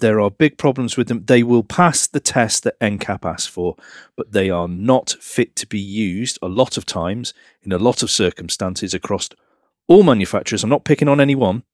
There 0.00 0.20
are 0.20 0.30
big 0.30 0.58
problems 0.58 0.96
with 0.96 1.08
them. 1.08 1.24
They 1.24 1.42
will 1.42 1.62
pass 1.62 2.06
the 2.06 2.20
test 2.20 2.64
that 2.64 2.78
NCAP 2.80 3.24
asks 3.24 3.46
for, 3.46 3.76
but 4.16 4.32
they 4.32 4.50
are 4.50 4.68
not 4.68 5.16
fit 5.20 5.56
to 5.56 5.66
be 5.66 5.80
used 5.80 6.38
a 6.42 6.48
lot 6.48 6.76
of 6.76 6.86
times 6.86 7.34
in 7.62 7.72
a 7.72 7.78
lot 7.78 8.02
of 8.02 8.10
circumstances 8.10 8.94
across 8.94 9.28
all 9.88 10.02
manufacturers. 10.02 10.62
I'm 10.62 10.70
not 10.70 10.84
picking 10.84 11.08
on 11.08 11.20
any 11.20 11.34
one. 11.34 11.64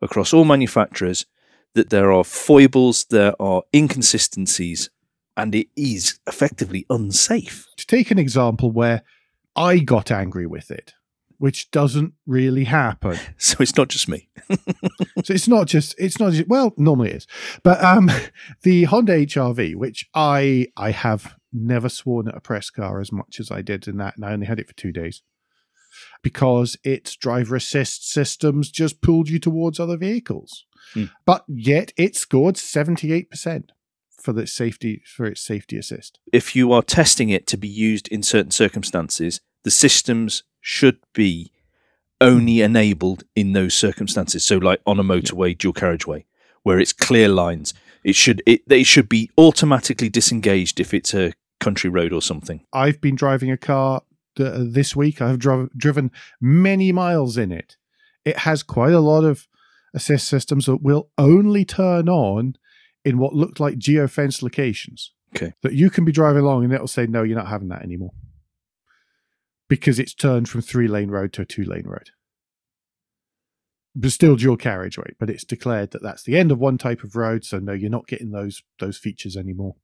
Across 0.00 0.32
all 0.32 0.44
manufacturers, 0.44 1.26
that 1.74 1.90
there 1.90 2.12
are 2.12 2.24
foibles, 2.24 3.04
there 3.04 3.40
are 3.40 3.62
inconsistencies, 3.74 4.90
and 5.36 5.54
it 5.54 5.68
is 5.76 6.18
effectively 6.26 6.86
unsafe. 6.90 7.66
to 7.76 7.86
take 7.86 8.10
an 8.10 8.18
example 8.18 8.70
where 8.70 9.02
i 9.56 9.78
got 9.78 10.10
angry 10.10 10.46
with 10.46 10.70
it 10.70 10.94
which 11.42 11.72
doesn't 11.72 12.14
really 12.24 12.62
happen. 12.62 13.18
So 13.36 13.56
it's 13.58 13.76
not 13.76 13.88
just 13.88 14.08
me. 14.08 14.28
so 15.24 15.34
it's 15.34 15.48
not 15.48 15.66
just 15.66 15.92
it's 15.98 16.20
not 16.20 16.32
just, 16.34 16.48
well 16.48 16.72
normally 16.76 17.10
it 17.10 17.16
is. 17.16 17.26
But 17.64 17.82
um 17.82 18.08
the 18.62 18.84
honda 18.84 19.26
hrv 19.26 19.74
which 19.74 20.08
i 20.14 20.68
i 20.76 20.92
have 20.92 21.34
never 21.52 21.88
sworn 21.88 22.28
at 22.28 22.36
a 22.36 22.40
press 22.40 22.70
car 22.70 23.00
as 23.00 23.10
much 23.10 23.40
as 23.40 23.50
i 23.50 23.60
did 23.60 23.88
in 23.88 23.96
that 23.96 24.14
and 24.14 24.24
i 24.24 24.32
only 24.32 24.46
had 24.46 24.60
it 24.60 24.68
for 24.68 24.74
two 24.74 24.92
days. 24.92 25.22
Because 26.22 26.76
its 26.84 27.16
driver 27.16 27.56
assist 27.56 28.08
systems 28.08 28.70
just 28.70 29.02
pulled 29.02 29.28
you 29.28 29.40
towards 29.40 29.80
other 29.80 29.96
vehicles. 29.96 30.64
Hmm. 30.94 31.06
but 31.26 31.44
yet 31.48 31.92
it 31.96 32.14
scored 32.14 32.54
78% 32.56 33.70
for 34.20 34.32
the 34.32 34.46
safety 34.46 35.02
for 35.04 35.26
its 35.26 35.40
safety 35.40 35.76
assist. 35.76 36.20
If 36.32 36.54
you 36.54 36.72
are 36.72 36.82
testing 36.82 37.30
it 37.30 37.48
to 37.48 37.56
be 37.56 37.68
used 37.68 38.06
in 38.08 38.22
certain 38.22 38.52
circumstances, 38.52 39.40
the 39.64 39.70
systems 39.70 40.44
should 40.62 40.96
be 41.12 41.52
only 42.20 42.62
enabled 42.62 43.24
in 43.36 43.52
those 43.52 43.74
circumstances. 43.74 44.44
So, 44.44 44.56
like 44.56 44.80
on 44.86 44.98
a 44.98 45.04
motorway, 45.04 45.58
dual 45.58 45.74
carriageway, 45.74 46.24
where 46.62 46.78
it's 46.78 46.92
clear 46.92 47.28
lines, 47.28 47.74
it 48.04 48.14
should 48.14 48.42
it 48.46 48.66
they 48.66 48.82
should 48.82 49.08
be 49.08 49.30
automatically 49.36 50.08
disengaged 50.08 50.80
if 50.80 50.94
it's 50.94 51.12
a 51.12 51.34
country 51.60 51.90
road 51.90 52.12
or 52.12 52.22
something. 52.22 52.64
I've 52.72 53.00
been 53.00 53.16
driving 53.16 53.50
a 53.50 53.58
car 53.58 54.02
th- 54.36 54.48
uh, 54.48 54.64
this 54.64 54.96
week. 54.96 55.20
I've 55.20 55.38
dri- 55.38 55.68
driven 55.76 56.10
many 56.40 56.92
miles 56.92 57.36
in 57.36 57.52
it. 57.52 57.76
It 58.24 58.38
has 58.38 58.62
quite 58.62 58.92
a 58.92 59.00
lot 59.00 59.24
of 59.24 59.48
assist 59.94 60.28
systems 60.28 60.66
that 60.66 60.82
will 60.82 61.10
only 61.18 61.64
turn 61.64 62.08
on 62.08 62.56
in 63.04 63.18
what 63.18 63.34
looked 63.34 63.60
like 63.60 63.78
geofenced 63.78 64.42
locations. 64.42 65.12
Okay. 65.34 65.52
That 65.62 65.72
you 65.72 65.90
can 65.90 66.04
be 66.04 66.12
driving 66.12 66.42
along 66.42 66.64
and 66.64 66.72
it'll 66.72 66.86
say, 66.86 67.06
no, 67.06 67.22
you're 67.22 67.38
not 67.38 67.48
having 67.48 67.68
that 67.68 67.82
anymore. 67.82 68.12
Because 69.72 69.98
it's 69.98 70.12
turned 70.12 70.50
from 70.50 70.60
three 70.60 70.86
lane 70.86 71.08
road 71.10 71.32
to 71.32 71.40
a 71.40 71.46
two 71.46 71.64
lane 71.64 71.86
road. 71.86 72.10
But 73.94 74.12
still 74.12 74.36
dual 74.36 74.58
carriageway, 74.58 75.14
but 75.18 75.30
it's 75.30 75.44
declared 75.44 75.92
that 75.92 76.02
that's 76.02 76.24
the 76.24 76.36
end 76.36 76.52
of 76.52 76.58
one 76.58 76.76
type 76.76 77.02
of 77.02 77.16
road. 77.16 77.42
So 77.42 77.58
no, 77.58 77.72
you're 77.72 77.88
not 77.88 78.06
getting 78.06 78.32
those 78.32 78.62
those 78.80 78.98
features 78.98 79.34
anymore. 79.34 79.76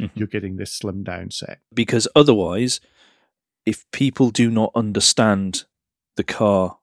Mhm. 0.00 0.10
You're 0.14 0.26
getting 0.26 0.56
this 0.56 0.78
slimmed 0.78 1.04
down 1.04 1.30
set. 1.30 1.58
Because 1.74 2.08
otherwise, 2.16 2.80
if 3.66 3.84
people 3.90 4.30
do 4.30 4.50
not 4.50 4.72
understand 4.74 5.64
the 6.16 6.24
car 6.24 6.78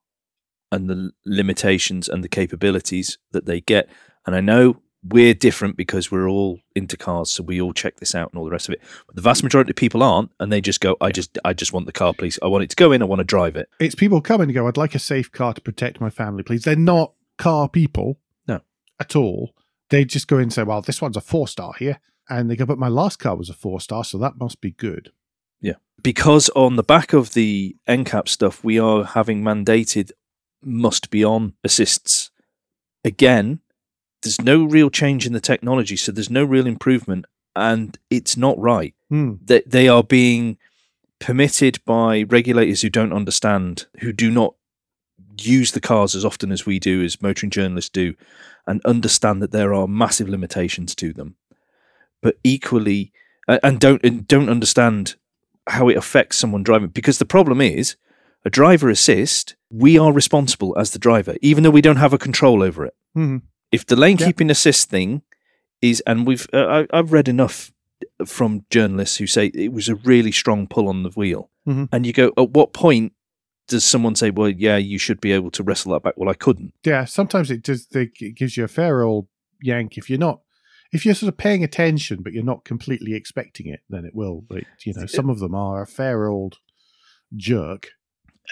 and 0.72 0.88
the 0.88 1.10
limitations 1.26 2.08
and 2.08 2.24
the 2.24 2.30
capabilities 2.30 3.18
that 3.32 3.48
they 3.48 3.62
get, 3.62 3.90
and 4.28 4.36
I 4.36 4.42
know 4.42 4.80
we're 5.06 5.34
different 5.34 5.78
because 5.78 6.12
we're 6.12 6.30
all 6.30 6.60
into 6.76 6.98
cars, 6.98 7.30
so 7.30 7.44
we 7.44 7.60
all 7.62 7.74
check 7.74 7.98
this 7.98 8.16
out 8.16 8.32
and 8.32 8.40
all 8.40 8.46
the 8.46 8.52
rest 8.52 8.70
of 8.70 8.74
it. 8.74 8.82
But 9.06 9.16
the 9.16 9.22
vast 9.22 9.44
majority 9.44 9.72
of 9.72 9.76
people 9.76 10.02
aren't, 10.02 10.32
and 10.40 10.52
they 10.52 10.62
just 10.62 10.82
go, 10.82 10.96
"I 11.02 11.12
just, 11.12 11.38
I 11.44 11.54
just 11.54 11.74
want 11.74 11.86
the 11.86 11.92
car, 11.92 12.14
please. 12.14 12.40
I 12.42 12.48
want 12.48 12.64
it 12.64 12.70
to 12.70 12.76
go 12.76 12.92
in. 12.92 13.02
I 13.02 13.06
want 13.06 13.20
to 13.20 13.26
drive 13.26 13.56
it." 13.56 13.70
it's 13.80 13.96
people 13.96 14.22
come 14.22 14.42
and 14.42 14.54
go, 14.54 14.68
I'd 14.68 14.78
like 14.78 14.96
a 14.96 15.00
safe 15.00 15.32
car 15.32 15.54
to 15.54 15.62
protect 15.62 16.02
my 16.02 16.10
family, 16.10 16.44
please. 16.44 16.64
They're 16.64 16.76
not 16.76 17.14
car 17.38 17.70
people. 17.70 18.20
No. 18.48 18.62
At 19.00 19.16
all. 19.16 19.54
They 19.90 20.06
just 20.06 20.28
go 20.28 20.38
in 20.38 20.44
and 20.44 20.54
say, 20.54 20.64
Well, 20.64 20.82
this 20.82 21.02
one's 21.02 21.18
a 21.18 21.22
four 21.22 21.48
star 21.48 21.74
here. 21.78 22.00
And 22.30 22.50
they 22.50 22.56
go, 22.56 22.66
But 22.66 22.80
my 22.80 22.88
last 22.88 23.20
car 23.20 23.36
was 23.36 23.50
a 23.50 23.54
four 23.54 23.80
star, 23.82 24.04
so 24.04 24.18
that 24.18 24.38
must 24.38 24.62
be 24.62 24.72
good. 24.72 25.12
Yeah, 25.62 25.76
because 26.02 26.50
on 26.50 26.76
the 26.76 26.84
back 26.84 27.14
of 27.14 27.34
the 27.34 27.76
NCAP 27.88 28.28
stuff, 28.28 28.64
we 28.64 28.80
are 28.80 29.04
having 29.04 29.44
mandated 29.44 30.12
must 30.62 31.10
be 31.10 31.24
on 31.24 31.54
assists. 31.64 32.32
Again, 33.06 33.60
there's 34.24 34.42
no 34.42 34.64
real 34.64 34.90
change 34.90 35.26
in 35.26 35.34
the 35.34 35.40
technology, 35.40 35.96
so 35.96 36.12
there's 36.12 36.30
no 36.30 36.44
real 36.44 36.68
improvement, 36.68 37.26
and 37.56 37.98
it's 38.10 38.36
not 38.36 38.58
right. 38.60 38.96
Hmm. 39.10 39.34
That 39.44 39.70
they 39.70 39.88
are 39.88 40.04
being 40.04 40.58
permitted 41.20 41.80
by 41.86 42.24
regulators 42.24 42.82
who 42.82 42.90
don't 42.90 43.14
understand, 43.14 43.86
who 44.00 44.12
do 44.12 44.32
not 44.32 44.56
use 45.40 45.72
the 45.72 45.82
cars 45.82 46.16
as 46.16 46.26
often 46.26 46.52
as 46.52 46.66
we 46.66 46.80
do, 46.80 47.04
as 47.04 47.22
motoring 47.22 47.50
journalists 47.50 47.90
do, 47.90 48.16
and 48.68 48.84
understand 48.86 49.42
that 49.42 49.52
there 49.52 49.74
are 49.74 49.88
massive 49.88 50.30
limitations 50.30 50.96
to 50.96 51.14
them. 51.14 51.36
But 52.22 52.38
equally, 52.44 53.12
and 53.48 53.80
don't 53.80 54.04
and 54.04 54.28
don't 54.28 54.50
understand 54.50 55.16
how 55.68 55.90
it 55.90 55.98
affects 55.98 56.38
someone 56.38 56.64
driving. 56.64 56.90
Because 56.90 57.20
the 57.20 57.26
problem 57.26 57.62
is, 57.62 57.96
a 58.46 58.50
driver 58.50 58.90
assist, 58.90 59.56
we 59.70 59.98
are 59.98 60.12
responsible 60.12 60.78
as 60.78 60.92
the 60.92 61.00
driver, 61.00 61.36
even 61.42 61.64
though 61.64 61.70
we 61.70 61.82
don't 61.82 61.98
have 61.98 62.14
a 62.14 62.18
control 62.18 62.64
over 62.64 62.86
it. 62.86 62.96
Hmm. 63.14 63.38
If 63.74 63.86
the 63.88 63.96
lane 63.98 64.18
Yeah. 64.20 64.28
keeping 64.28 64.50
assist 64.50 64.90
thing 64.90 65.24
is, 65.82 66.02
and 66.08 66.26
we've, 66.26 66.48
uh, 66.54 66.86
I, 66.94 66.98
I've 66.98 67.12
read 67.12 67.28
enough 67.28 67.72
from 68.26 68.66
journalists 68.70 69.18
who 69.18 69.28
say 69.28 69.48
it 69.48 69.74
was 69.74 69.90
a 69.90 69.96
really 69.96 70.32
strong 70.32 70.68
pull 70.68 70.88
on 70.88 71.04
the 71.04 71.10
wheel, 71.10 71.50
Mhm. 71.68 71.90
and 71.92 72.06
you 72.06 72.14
go, 72.14 72.32
at 72.38 72.52
what 72.52 72.72
point 72.74 73.14
does 73.68 73.84
someone 73.84 74.16
say, 74.16 74.30
well, 74.30 74.50
yeah, 74.50 74.78
you 74.78 74.98
should 74.98 75.20
be 75.20 75.32
able 75.32 75.50
to 75.52 75.64
wrestle 75.64 75.94
that 75.94 76.04
back? 76.04 76.14
Well, 76.18 76.30
I 76.30 76.34
couldn't. 76.36 76.74
Yeah, 76.86 77.06
sometimes 77.06 77.50
it 77.52 77.64
just 77.64 77.96
it 77.96 78.14
gives 78.36 78.56
you 78.58 78.64
a 78.64 78.68
fair 78.70 79.02
old 79.04 79.28
yank 79.62 79.98
if 79.98 80.10
you're 80.10 80.20
not 80.20 80.42
if 80.92 81.06
you're 81.06 81.16
sort 81.16 81.30
of 81.34 81.38
paying 81.38 81.64
attention 81.64 82.22
but 82.22 82.34
you're 82.34 82.44
not 82.44 82.66
completely 82.66 83.16
expecting 83.16 83.66
it, 83.68 83.80
then 83.90 84.06
it 84.06 84.14
will. 84.14 84.42
But 84.48 84.64
you 84.86 84.94
know, 84.94 85.06
some 85.08 85.30
of 85.30 85.40
them 85.40 85.56
are 85.56 85.82
a 85.82 85.88
fair 85.88 86.28
old 86.28 86.60
jerk. 87.36 87.90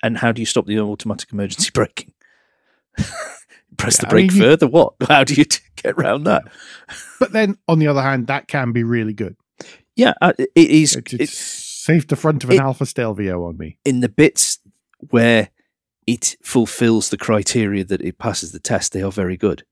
And 0.02 0.18
how 0.20 0.32
do 0.32 0.42
you 0.42 0.46
stop 0.48 0.66
the 0.66 0.80
automatic 0.80 1.32
emergency 1.32 1.70
braking? 1.74 2.14
Press 3.78 3.98
the 3.98 4.04
Yeah, 4.06 4.08
I 4.08 4.12
brake 4.12 4.28
mean, 4.32 4.38
you- 4.38 4.44
further. 4.44 4.68
What? 4.68 4.94
How 5.08 5.24
do 5.24 5.34
you 5.34 5.46
get 5.76 5.96
around 5.98 6.24
that? 6.26 6.44
But 7.20 7.32
then 7.34 7.58
on 7.68 7.80
the 7.80 7.88
other 7.88 8.02
hand, 8.02 8.28
that 8.28 8.48
can 8.48 8.72
be 8.72 8.84
really 8.84 9.14
good. 9.14 9.36
Yeah, 9.96 10.14
uh, 10.22 10.34
it 10.38 10.50
is. 10.56 10.96
It, 10.96 11.14
It, 11.14 11.22
it's 11.22 11.38
saved 11.38 12.10
the 12.10 12.16
front 12.16 12.44
of 12.44 12.50
an 12.50 12.56
it- 12.58 12.62
Alfa 12.62 12.86
Stelvio 12.86 13.46
on 13.46 13.58
me. 13.58 13.78
in 13.86 14.00
the 14.02 14.10
bits 14.10 14.60
where 15.10 15.50
it 16.08 16.36
fulfills 16.44 17.10
the 17.10 17.18
criteria 17.18 17.84
that 17.84 18.02
it 18.02 18.18
passes 18.18 18.52
the 18.52 18.60
test, 18.60 18.92
they 18.94 19.02
are 19.04 19.12
very 19.12 19.38
good. 19.38 19.64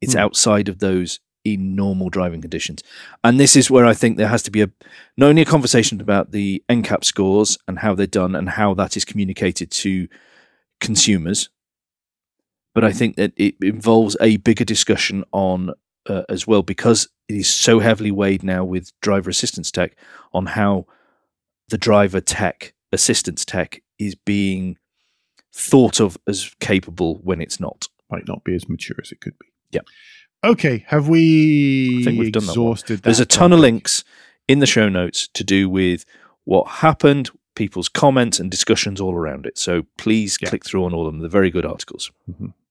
It's 0.00 0.14
Hmm. 0.14 0.20
outside 0.20 0.68
of 0.68 0.78
those 0.78 1.18
in 1.44 1.74
normal 1.74 2.08
driving 2.10 2.40
conditions. 2.40 2.82
And 3.22 3.38
this 3.40 3.54
is 3.56 3.70
where 3.70 3.84
I 3.84 3.92
think 3.94 4.16
there 4.16 4.28
has 4.28 4.42
to 4.44 4.50
be 4.50 4.62
a 4.62 4.70
not 5.16 5.28
only 5.28 5.42
a 5.42 5.46
conversation 5.46 6.00
about 6.00 6.30
the 6.30 6.62
NCAP 6.70 7.04
scores 7.04 7.58
and 7.68 7.80
how 7.80 7.94
they're 7.94 8.06
done 8.06 8.34
and 8.34 8.48
how 8.50 8.72
that 8.74 8.96
is 8.96 9.04
communicated 9.04 9.70
to 9.72 10.08
consumers, 10.80 11.50
but 12.74 12.84
I 12.84 12.92
think 12.92 13.16
that 13.16 13.32
it 13.36 13.54
involves 13.62 14.16
a 14.20 14.36
bigger 14.38 14.64
discussion 14.64 15.24
on 15.32 15.70
uh, 16.06 16.22
as 16.28 16.46
well 16.46 16.62
because 16.62 17.08
it 17.28 17.36
is 17.36 17.48
so 17.48 17.78
heavily 17.78 18.10
weighed 18.10 18.42
now 18.42 18.64
with 18.64 18.92
driver 19.00 19.30
assistance 19.30 19.70
tech 19.70 19.96
on 20.32 20.46
how 20.46 20.86
the 21.68 21.78
driver 21.78 22.20
tech 22.20 22.74
assistance 22.92 23.44
tech 23.44 23.82
is 23.98 24.14
being 24.14 24.76
thought 25.52 26.00
of 26.00 26.18
as 26.26 26.54
capable 26.60 27.20
when 27.22 27.40
it's 27.40 27.58
not. 27.60 27.88
Might 28.10 28.28
not 28.28 28.44
be 28.44 28.54
as 28.54 28.68
mature 28.68 28.96
as 29.00 29.12
it 29.12 29.20
could 29.20 29.38
be. 29.38 29.46
Yeah. 29.70 29.80
Okay. 30.44 30.84
Have 30.88 31.08
we 31.08 32.00
I 32.00 32.04
think 32.04 32.18
we've 32.20 32.32
done 32.32 32.42
that 32.46 32.48
one. 32.58 32.72
exhausted 32.72 33.02
There's 33.02 33.20
a 33.20 33.22
that 33.22 33.30
ton 33.30 33.52
of 33.52 33.60
links 33.60 34.04
in 34.46 34.58
the 34.58 34.66
show 34.66 34.88
notes 34.90 35.28
to 35.32 35.42
do 35.42 35.70
with 35.70 36.04
what 36.44 36.66
happened, 36.68 37.30
people's 37.56 37.88
comments 37.88 38.38
and 38.38 38.50
discussions 38.50 39.00
all 39.00 39.14
around 39.14 39.46
it. 39.46 39.56
So 39.56 39.86
please 39.96 40.36
Yeah. 40.42 40.50
click 40.50 40.66
through 40.66 40.84
on 40.84 40.92
all 40.92 41.06
of 41.06 41.12
them. 41.14 41.20
They're 41.20 41.30
very 41.30 41.50
good 41.50 41.64
articles. 41.64 42.10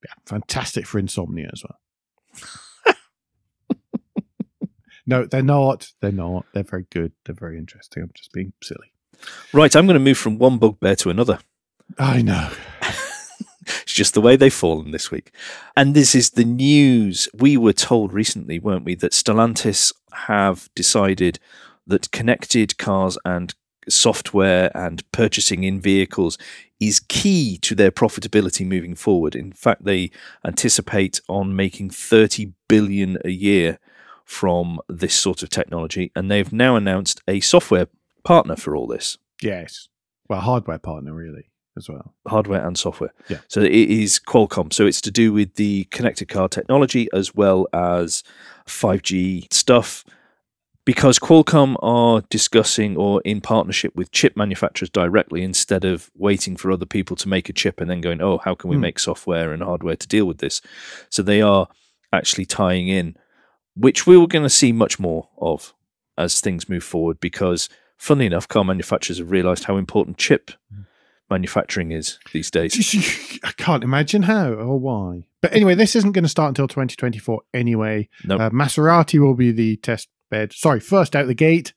Yeah, 0.03 0.13
fantastic 0.25 0.85
for 0.85 0.99
insomnia 0.99 1.49
as 1.51 1.63
well. 1.63 2.95
no, 5.05 5.25
they're 5.25 5.41
not. 5.41 5.91
They're 6.01 6.11
not. 6.11 6.45
They're 6.53 6.63
very 6.63 6.85
good. 6.89 7.13
They're 7.25 7.35
very 7.35 7.57
interesting. 7.57 8.03
I'm 8.03 8.11
just 8.13 8.33
being 8.33 8.53
silly. 8.61 8.93
Right, 9.53 9.75
I'm 9.75 9.85
going 9.85 9.95
to 9.95 9.99
move 9.99 10.17
from 10.17 10.37
one 10.37 10.57
bugbear 10.57 10.95
to 10.97 11.09
another. 11.09 11.39
I 11.97 12.21
know. 12.21 12.51
It's 13.83 13.93
just 13.93 14.13
the 14.13 14.21
way 14.21 14.35
they've 14.35 14.53
fallen 14.53 14.91
this 14.91 15.11
week. 15.11 15.31
And 15.75 15.93
this 15.93 16.15
is 16.15 16.31
the 16.31 16.43
news. 16.43 17.29
We 17.33 17.57
were 17.57 17.73
told 17.73 18.11
recently, 18.11 18.59
weren't 18.59 18.85
we, 18.85 18.95
that 18.95 19.11
Stellantis 19.11 19.93
have 20.11 20.69
decided 20.75 21.39
that 21.85 22.11
connected 22.11 22.77
cars 22.77 23.17
and 23.25 23.53
software 23.89 24.75
and 24.75 25.09
purchasing 25.11 25.63
in 25.63 25.79
vehicles 25.79 26.37
is 26.79 26.99
key 26.99 27.57
to 27.59 27.75
their 27.75 27.91
profitability 27.91 28.65
moving 28.65 28.95
forward. 28.95 29.35
In 29.35 29.51
fact, 29.51 29.85
they 29.85 30.11
anticipate 30.45 31.21
on 31.29 31.55
making 31.55 31.89
30 31.89 32.53
billion 32.67 33.17
a 33.23 33.29
year 33.29 33.79
from 34.25 34.79
this 34.89 35.13
sort 35.13 35.43
of 35.43 35.49
technology 35.49 36.11
and 36.15 36.29
they've 36.29 36.53
now 36.53 36.75
announced 36.75 37.21
a 37.27 37.39
software 37.39 37.87
partner 38.23 38.55
for 38.55 38.75
all 38.75 38.87
this. 38.87 39.17
Yes. 39.41 39.87
Well, 40.29 40.41
hardware 40.41 40.79
partner 40.79 41.13
really 41.13 41.49
as 41.77 41.89
well. 41.89 42.13
hardware 42.27 42.65
and 42.65 42.77
software. 42.77 43.13
Yeah. 43.29 43.39
So 43.47 43.61
it 43.61 43.71
is 43.71 44.19
Qualcomm. 44.19 44.71
So 44.71 44.85
it's 44.85 45.01
to 45.01 45.11
do 45.11 45.33
with 45.33 45.55
the 45.55 45.85
connected 45.85 46.29
car 46.29 46.47
technology 46.47 47.07
as 47.13 47.33
well 47.33 47.67
as 47.73 48.23
5G 48.67 49.51
stuff. 49.53 50.05
Because 50.85 51.17
Qualcomm 51.17 51.77
are 51.81 52.21
discussing 52.29 52.97
or 52.97 53.21
in 53.21 53.39
partnership 53.39 53.95
with 53.95 54.11
chip 54.11 54.35
manufacturers 54.35 54.89
directly 54.89 55.41
instead 55.41 55.85
of 55.85 56.11
waiting 56.15 56.57
for 56.57 56.71
other 56.71 56.85
people 56.85 57.15
to 57.17 57.29
make 57.29 57.47
a 57.47 57.53
chip 57.53 57.79
and 57.79 57.89
then 57.89 58.01
going, 58.01 58.21
oh, 58.21 58.39
how 58.39 58.53
can 58.53 58.69
we 58.69 58.75
Hmm. 58.75 58.81
make 58.81 58.99
software 58.99 59.53
and 59.53 59.63
hardware 59.63 59.95
to 59.95 60.07
deal 60.07 60.25
with 60.25 60.39
this? 60.39 60.61
So 61.09 61.21
they 61.23 61.41
are 61.41 61.69
actually 62.11 62.45
tying 62.45 62.89
in, 62.89 63.15
which 63.75 64.05
we 64.05 64.17
were 64.17 64.27
going 64.27 64.43
to 64.43 64.49
see 64.49 64.73
much 64.73 64.99
more 64.99 65.29
of 65.37 65.73
as 66.17 66.41
things 66.41 66.67
move 66.67 66.83
forward. 66.83 67.19
Because, 67.21 67.69
funnily 67.97 68.25
enough, 68.25 68.47
car 68.49 68.65
manufacturers 68.65 69.19
have 69.19 69.31
realized 69.31 69.63
how 69.63 69.77
important 69.77 70.17
chip 70.17 70.51
manufacturing 71.29 71.91
is 71.91 72.19
these 72.33 72.51
days. 72.51 73.39
I 73.43 73.51
can't 73.53 73.83
imagine 73.83 74.23
how 74.23 74.51
or 74.53 74.77
why. 74.79 75.23
But 75.41 75.53
anyway, 75.53 75.75
this 75.75 75.95
isn't 75.95 76.11
going 76.11 76.23
to 76.23 76.29
start 76.29 76.49
until 76.49 76.67
2024 76.67 77.41
anyway. 77.53 78.09
Nope. 78.25 78.41
Uh, 78.41 78.49
Maserati 78.49 79.19
will 79.19 79.33
be 79.33 79.51
the 79.51 79.77
test 79.77 80.09
bed. 80.33 80.53
Sorry, 80.53 80.79
first 80.79 81.15
out 81.15 81.27
the 81.27 81.33
gate 81.33 81.73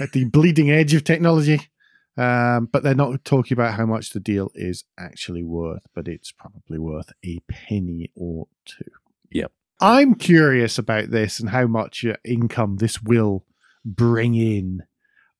at 0.00 0.12
the 0.12 0.24
bleeding 0.24 0.70
edge 0.70 0.94
of 0.94 1.04
technology. 1.04 1.68
Um, 2.16 2.66
but 2.66 2.82
they're 2.82 2.94
not 2.94 3.24
talking 3.24 3.54
about 3.54 3.74
how 3.74 3.86
much 3.86 4.10
the 4.10 4.20
deal 4.20 4.50
is 4.54 4.84
actually 4.98 5.42
worth, 5.42 5.86
but 5.94 6.08
it's 6.08 6.32
probably 6.32 6.78
worth 6.78 7.12
a 7.24 7.38
penny 7.48 8.10
or 8.14 8.46
two. 8.64 8.90
Yep. 9.30 9.52
I'm 9.80 10.14
curious 10.14 10.76
about 10.76 11.10
this 11.10 11.40
and 11.40 11.50
how 11.50 11.66
much 11.66 12.04
uh, 12.04 12.16
income 12.24 12.76
this 12.76 13.00
will 13.00 13.46
bring 13.84 14.34
in 14.34 14.82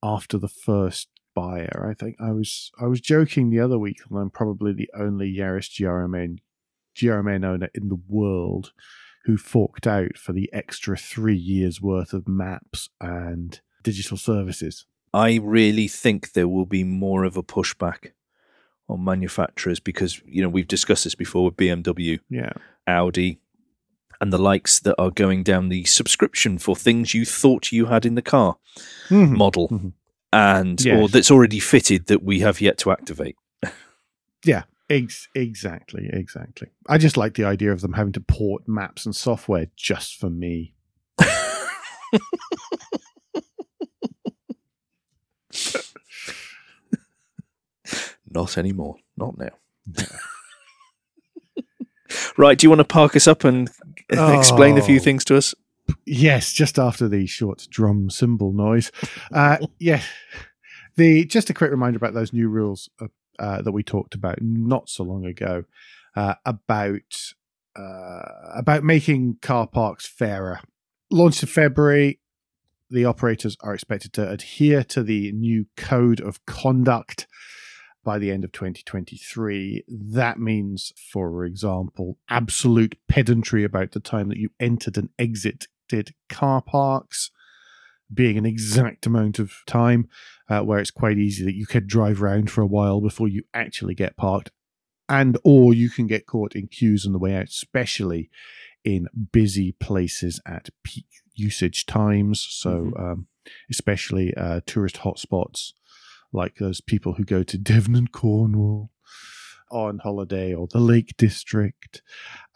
after 0.02 0.38
the 0.38 0.48
first 0.48 1.08
buyer. 1.34 1.86
I 1.90 1.94
think 1.94 2.16
I 2.20 2.32
was 2.32 2.70
I 2.80 2.86
was 2.86 3.00
joking 3.00 3.50
the 3.50 3.60
other 3.60 3.78
week, 3.78 3.98
and 4.08 4.18
I'm 4.18 4.30
probably 4.30 4.72
the 4.72 4.90
only 4.98 5.34
Yaris 5.34 5.68
GRMN 5.68 6.38
GRMN 6.96 7.44
owner 7.44 7.68
in 7.74 7.88
the 7.88 8.00
world 8.08 8.72
who 9.24 9.36
forked 9.36 9.86
out 9.86 10.16
for 10.16 10.32
the 10.32 10.48
extra 10.52 10.96
three 10.96 11.36
years 11.36 11.80
worth 11.80 12.12
of 12.12 12.26
maps 12.28 12.88
and 13.00 13.60
digital 13.82 14.16
services. 14.16 14.86
I 15.12 15.36
really 15.42 15.88
think 15.88 16.32
there 16.32 16.48
will 16.48 16.66
be 16.66 16.84
more 16.84 17.24
of 17.24 17.36
a 17.36 17.42
pushback 17.42 18.12
on 18.88 19.04
manufacturers 19.04 19.80
because 19.80 20.20
you 20.24 20.42
know 20.42 20.48
we've 20.48 20.68
discussed 20.68 21.04
this 21.04 21.14
before 21.14 21.44
with 21.46 21.56
BMW, 21.56 22.18
Yeah. 22.28 22.52
Audi, 22.86 23.40
and 24.20 24.32
the 24.32 24.38
likes 24.38 24.78
that 24.80 24.94
are 24.98 25.10
going 25.10 25.42
down 25.42 25.68
the 25.68 25.84
subscription 25.84 26.58
for 26.58 26.74
things 26.76 27.14
you 27.14 27.24
thought 27.24 27.72
you 27.72 27.86
had 27.86 28.04
in 28.06 28.14
the 28.14 28.22
car 28.22 28.56
Mhm. 29.08 29.36
model, 29.36 29.68
Mhm. 29.68 29.92
and 30.32 30.86
or 30.86 31.08
that's 31.08 31.30
already 31.30 31.58
fitted 31.60 32.06
that 32.06 32.22
we 32.22 32.40
have 32.40 32.60
yet 32.60 32.78
to 32.78 32.90
activate. 32.90 33.36
Ex- 34.90 35.28
exactly, 35.36 36.10
exactly. 36.12 36.68
I 36.88 36.98
just 36.98 37.16
like 37.16 37.34
the 37.34 37.44
idea 37.44 37.70
of 37.72 37.80
them 37.80 37.92
having 37.92 38.12
to 38.14 38.20
port 38.20 38.66
maps 38.68 39.06
and 39.06 39.14
software 39.16 39.68
just 39.76 40.16
for 40.16 40.28
me. 40.28 40.74
Not 48.30 48.56
anymore. 48.58 48.96
Not 49.16 49.36
now. 49.38 49.50
right. 52.36 52.56
Do 52.58 52.64
you 52.64 52.70
want 52.70 52.78
to 52.80 52.84
park 52.84 53.16
us 53.16 53.26
up 53.26 53.44
and 53.44 53.68
explain 54.10 54.78
a 54.78 54.82
few 54.82 54.96
Oh. 54.96 55.02
things 55.02 55.24
to 55.26 55.36
us? 55.36 55.54
Yes, 56.06 56.52
just 56.52 56.78
after 56.78 57.08
the 57.08 57.26
short 57.26 57.66
drum 57.70 58.10
cymbal 58.10 58.52
noise. 58.52 58.92
Uh, 59.32 59.56
yeah, 59.80 60.02
the 60.96 61.24
just 61.24 61.50
a 61.50 61.54
quick 61.54 61.72
reminder 61.72 61.96
about 61.96 62.14
those 62.14 62.32
new 62.32 62.48
rules 62.48 62.88
uh, 63.40 63.62
that 63.62 63.72
we 63.72 63.82
talked 63.82 64.14
about 64.14 64.38
not 64.40 64.88
so 64.88 65.02
long 65.02 65.24
ago 65.24 65.64
uh, 66.14 66.34
about 66.44 67.32
uh, 67.74 68.22
about 68.54 68.84
making 68.84 69.38
car 69.40 69.66
parks 69.66 70.06
fairer. 70.06 70.60
Launched 71.10 71.42
in 71.42 71.48
February, 71.48 72.20
the 72.90 73.04
operators 73.04 73.56
are 73.62 73.74
expected 73.74 74.12
to 74.12 74.28
adhere 74.28 74.84
to 74.84 75.02
the 75.02 75.32
new 75.32 75.66
code 75.76 76.20
of 76.20 76.44
conduct 76.46 77.26
by 78.04 78.18
the 78.18 78.30
end 78.30 78.44
of 78.44 78.52
2023. 78.52 79.84
That 79.88 80.38
means, 80.38 80.92
for 81.12 81.44
example, 81.44 82.18
absolute 82.28 82.96
pedantry 83.08 83.64
about 83.64 83.92
the 83.92 84.00
time 84.00 84.28
that 84.28 84.38
you 84.38 84.50
entered 84.58 84.96
and 84.96 85.10
exited 85.18 86.14
car 86.28 86.60
parks 86.62 87.30
being 88.12 88.36
an 88.36 88.46
exact 88.46 89.06
amount 89.06 89.38
of 89.38 89.52
time 89.66 90.08
uh, 90.48 90.60
where 90.60 90.78
it's 90.78 90.90
quite 90.90 91.18
easy 91.18 91.44
that 91.44 91.54
you 91.54 91.66
could 91.66 91.86
drive 91.86 92.22
around 92.22 92.50
for 92.50 92.62
a 92.62 92.66
while 92.66 93.00
before 93.00 93.28
you 93.28 93.42
actually 93.54 93.94
get 93.94 94.16
parked 94.16 94.50
and 95.08 95.38
or 95.44 95.74
you 95.74 95.90
can 95.90 96.06
get 96.06 96.26
caught 96.26 96.54
in 96.54 96.66
queues 96.66 97.06
on 97.06 97.12
the 97.12 97.18
way 97.18 97.34
out 97.34 97.48
especially 97.48 98.30
in 98.84 99.06
busy 99.32 99.72
places 99.72 100.40
at 100.46 100.70
peak 100.82 101.06
usage 101.34 101.86
times. 101.86 102.46
So 102.48 102.92
um, 102.98 103.26
especially 103.70 104.34
uh, 104.34 104.60
tourist 104.66 104.96
hotspots 104.96 105.72
like 106.32 106.56
those 106.56 106.80
people 106.80 107.14
who 107.14 107.24
go 107.24 107.42
to 107.42 107.58
devon 107.58 107.96
and 107.96 108.12
cornwall 108.12 108.90
on 109.70 109.98
holiday 109.98 110.52
or 110.52 110.66
the 110.66 110.80
lake 110.80 111.16
district 111.16 112.02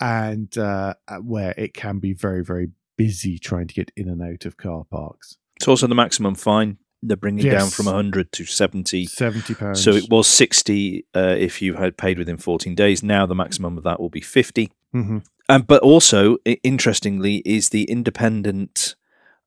and 0.01 0.57
uh, 0.59 0.95
where 1.23 1.55
it 1.57 1.73
can 1.73 1.99
be 1.99 2.13
very 2.13 2.45
very 2.45 2.71
busy 2.97 3.39
trying 3.39 3.69
to 3.69 3.75
get 3.75 3.93
in 3.97 4.09
and 4.09 4.21
out 4.23 4.45
of 4.45 4.57
car 4.57 4.85
parks 4.85 5.37
It's 5.57 5.69
also 5.69 5.87
the 5.87 5.95
maximum 5.95 6.35
fine. 6.35 6.79
They're 7.03 7.17
bringing 7.17 7.45
down 7.45 7.53
Yes. 7.67 7.75
from 7.75 7.87
100 7.87 8.33
to 8.33 8.45
70. 8.47 9.07
70 9.07 9.55
pounds 9.55 9.83
So 9.85 9.91
it 9.93 10.09
was 10.09 10.27
60 10.27 11.05
uh, 11.15 11.37
if 11.39 11.61
you 11.61 11.75
had 11.75 11.97
paid 11.99 12.19
within 12.19 12.39
14 12.39 12.75
days. 12.75 13.03
Now 13.03 13.27
the 13.27 13.35
maximum 13.35 13.77
of 13.77 13.85
that 13.85 14.01
will 14.01 14.09
be 14.11 14.21
50. 14.23 14.71
hmm 14.93 15.19
And 15.49 15.67
but 15.67 15.83
also, 15.83 16.39
interestingly, 16.63 17.43
is 17.45 17.69
the 17.69 17.85
independent, 17.85 18.95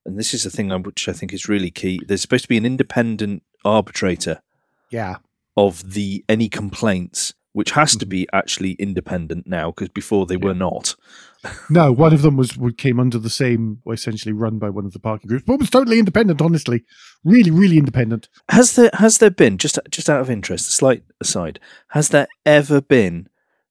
and 0.05 0.17
this 0.19 0.33
is 0.33 0.43
the 0.43 0.51
thing 0.51 0.69
which 0.83 1.09
I 1.09 1.13
think 1.13 1.33
is 1.33 1.49
really 1.49 1.71
key. 1.71 1.99
There's 2.07 2.21
supposed 2.21 2.43
to 2.43 2.49
be 2.49 2.57
an 2.57 2.65
independent 2.65 3.41
arbitrator 3.65 4.41
yeah 4.91 5.17
of 5.57 5.93
the 5.93 6.23
any 6.29 6.47
complaints, 6.47 7.33
which 7.57 7.71
has 7.71 7.95
to 7.95 8.05
Mhm. 8.05 8.09
be 8.09 8.27
actually 8.31 8.73
independent 8.73 9.47
now 9.47 9.71
because 9.71 9.89
before 9.89 10.27
they 10.27 10.37
were 10.37 10.53
not. 10.53 10.93
No, 11.69 11.91
one 11.91 12.13
of 12.13 12.21
them 12.23 12.35
was 12.35 12.57
came 12.77 12.99
under 12.99 13.17
the 13.19 13.29
same, 13.29 13.79
essentially 13.91 14.33
run 14.33 14.59
by 14.59 14.69
one 14.69 14.85
of 14.85 14.93
the 14.93 14.99
parking 14.99 15.27
groups, 15.29 15.45
but 15.47 15.59
was 15.59 15.69
totally 15.69 15.97
independent. 15.97 16.41
Honestly, 16.41 16.83
really, 17.23 17.51
really 17.51 17.77
independent. 17.77 18.27
Has 18.49 18.75
there 18.75 18.89
has 18.93 19.17
there 19.19 19.29
been 19.31 19.57
just 19.57 19.79
just 19.89 20.09
out 20.09 20.21
of 20.21 20.29
interest, 20.29 20.67
a 20.67 20.71
slight 20.71 21.03
aside, 21.21 21.59
has 21.89 22.09
there 22.09 22.27
ever 22.45 22.79
been 22.81 23.27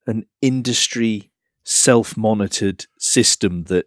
an 0.07 0.27
industry 0.41 1.31
self 1.65 2.17
monitored 2.17 2.87
system 2.99 3.65
that 3.65 3.87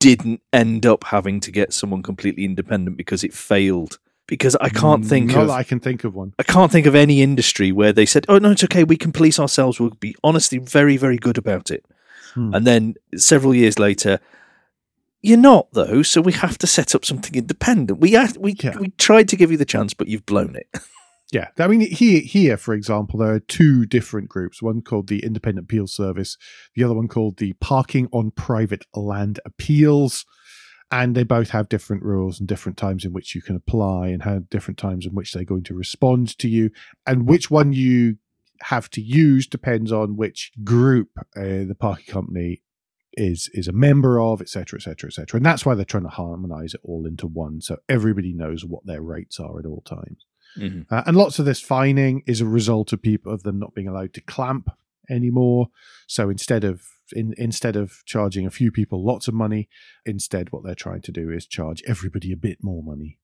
didn't 0.00 0.40
end 0.52 0.84
up 0.84 1.04
having 1.04 1.40
to 1.40 1.50
get 1.50 1.72
someone 1.72 2.02
completely 2.02 2.44
independent 2.44 2.96
because 2.96 3.22
it 3.24 3.32
failed. 3.32 3.98
Because 4.26 4.56
I 4.56 4.70
can't 4.70 5.04
think 5.04 5.32
Not 5.32 5.44
of 5.44 5.50
I 5.50 5.62
can 5.64 5.80
think 5.80 6.02
of 6.04 6.14
one. 6.14 6.32
I 6.38 6.42
can't 6.44 6.72
think 6.72 6.86
of 6.86 6.94
any 6.94 7.20
industry 7.20 7.72
where 7.72 7.92
they 7.92 8.06
said, 8.06 8.24
"Oh 8.28 8.38
no, 8.38 8.52
it's 8.52 8.64
okay. 8.64 8.82
We 8.82 8.96
can 8.96 9.12
police 9.12 9.38
ourselves. 9.38 9.78
We'll 9.78 9.90
be 9.90 10.16
honestly 10.24 10.58
very, 10.58 10.96
very 10.96 11.18
good 11.18 11.36
about 11.36 11.70
it." 11.70 11.84
Hmm. 12.32 12.54
And 12.54 12.66
then 12.66 12.94
several 13.16 13.54
years 13.54 13.78
later, 13.78 14.20
you're 15.20 15.36
not 15.38 15.68
though. 15.72 16.02
So 16.02 16.20
we 16.22 16.32
have 16.32 16.56
to 16.58 16.66
set 16.66 16.94
up 16.94 17.04
something 17.04 17.34
independent. 17.34 18.00
We 18.00 18.16
act- 18.16 18.38
we 18.38 18.56
Yeah. 18.62 18.78
we 18.78 18.88
tried 18.98 19.28
to 19.28 19.36
give 19.36 19.50
you 19.50 19.58
the 19.58 19.64
chance, 19.66 19.92
but 19.92 20.08
you've 20.08 20.26
blown 20.26 20.56
it. 20.56 20.68
Yeah, 21.32 21.48
I 21.58 21.66
mean 21.66 21.80
here 21.80 22.20
here 22.20 22.56
for 22.56 22.74
example, 22.74 23.18
there 23.18 23.32
are 23.32 23.40
two 23.40 23.86
different 23.86 24.28
groups. 24.28 24.62
One 24.62 24.82
called 24.82 25.08
the 25.08 25.18
Independent 25.24 25.64
Appeal 25.64 25.88
Service, 25.88 26.36
the 26.76 26.84
other 26.84 26.94
one 26.94 27.08
called 27.08 27.38
the 27.38 27.54
Parking 27.54 28.08
on 28.12 28.30
Private 28.30 28.84
Land 28.94 29.40
Appeals, 29.44 30.26
and 30.90 31.14
they 31.14 31.24
both 31.24 31.50
have 31.50 31.68
different 31.68 32.02
rules 32.02 32.38
and 32.38 32.48
different 32.48 32.78
times 32.78 33.04
in 33.04 33.12
which 33.12 33.34
you 33.34 33.42
can 33.42 33.56
apply 33.56 34.08
and 34.08 34.22
have 34.22 34.50
different 34.50 34.78
times 34.78 35.06
in 35.06 35.14
which 35.14 35.32
they're 35.32 35.44
going 35.44 35.64
to 35.64 35.74
respond 35.74 36.36
to 36.38 36.48
you, 36.48 36.70
and 37.06 37.28
which 37.28 37.50
one 37.50 37.72
you 37.72 38.16
have 38.62 38.88
to 38.90 39.00
use 39.00 39.46
depends 39.46 39.92
on 39.92 40.16
which 40.16 40.52
group 40.62 41.08
uh, 41.36 41.64
the 41.66 41.76
parking 41.78 42.12
company 42.12 42.62
is 43.16 43.48
is 43.54 43.68
a 43.68 43.72
member 43.72 44.20
of, 44.20 44.40
etc., 44.40 44.78
etc., 44.78 45.08
etc. 45.08 45.36
And 45.38 45.46
that's 45.46 45.64
why 45.64 45.74
they're 45.74 45.84
trying 45.84 46.04
to 46.04 46.08
harmonize 46.08 46.74
it 46.74 46.80
all 46.82 47.06
into 47.06 47.26
one, 47.26 47.60
so 47.60 47.76
everybody 47.88 48.32
knows 48.32 48.64
what 48.64 48.86
their 48.86 49.02
rates 49.02 49.38
are 49.38 49.58
at 49.58 49.66
all 49.66 49.82
times. 49.82 50.26
Uh, 50.90 51.02
and 51.06 51.16
lots 51.16 51.38
of 51.38 51.44
this 51.44 51.60
fining 51.60 52.22
is 52.26 52.40
a 52.40 52.46
result 52.46 52.92
of 52.92 53.02
people 53.02 53.32
of 53.32 53.42
them 53.42 53.58
not 53.58 53.74
being 53.74 53.88
allowed 53.88 54.14
to 54.14 54.20
clamp 54.20 54.70
anymore. 55.10 55.68
So 56.06 56.30
instead 56.30 56.64
of 56.64 56.82
in, 57.12 57.34
instead 57.38 57.76
of 57.76 58.02
charging 58.06 58.46
a 58.46 58.50
few 58.50 58.70
people 58.72 59.04
lots 59.04 59.28
of 59.28 59.34
money, 59.34 59.68
instead 60.06 60.50
what 60.52 60.64
they're 60.64 60.74
trying 60.74 61.02
to 61.02 61.12
do 61.12 61.30
is 61.30 61.46
charge 61.46 61.82
everybody 61.86 62.32
a 62.32 62.36
bit 62.36 62.58
more 62.62 62.82
money. 62.82 63.18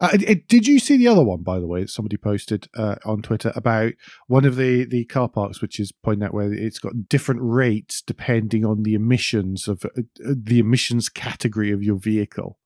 Uh, 0.00 0.10
it- 0.14 0.28
it- 0.28 0.48
did 0.48 0.66
you 0.66 0.78
see 0.80 0.96
the 0.96 1.06
other 1.06 1.22
one, 1.24 1.42
by 1.42 1.60
the 1.60 1.66
way, 1.66 1.80
that 1.82 1.90
somebody 1.90 2.16
posted 2.16 2.66
uh, 2.76 2.96
on 3.04 3.22
Twitter 3.22 3.52
about 3.54 3.92
one 4.26 4.44
of 4.44 4.56
the, 4.56 4.84
the 4.84 5.04
car 5.04 5.28
parks, 5.28 5.62
which 5.62 5.78
is 5.78 5.92
pointing 5.92 6.24
out 6.26 6.34
where 6.34 6.52
it's 6.52 6.80
got 6.80 7.08
different 7.08 7.40
rates 7.42 8.02
depending 8.02 8.64
on 8.64 8.82
the 8.82 8.94
emissions 8.94 9.68
of 9.68 9.84
uh, 9.84 9.88
uh, 10.26 10.34
the 10.36 10.58
emissions 10.58 11.08
category 11.08 11.70
of 11.70 11.82
your 11.84 11.96
vehicle. 11.96 12.58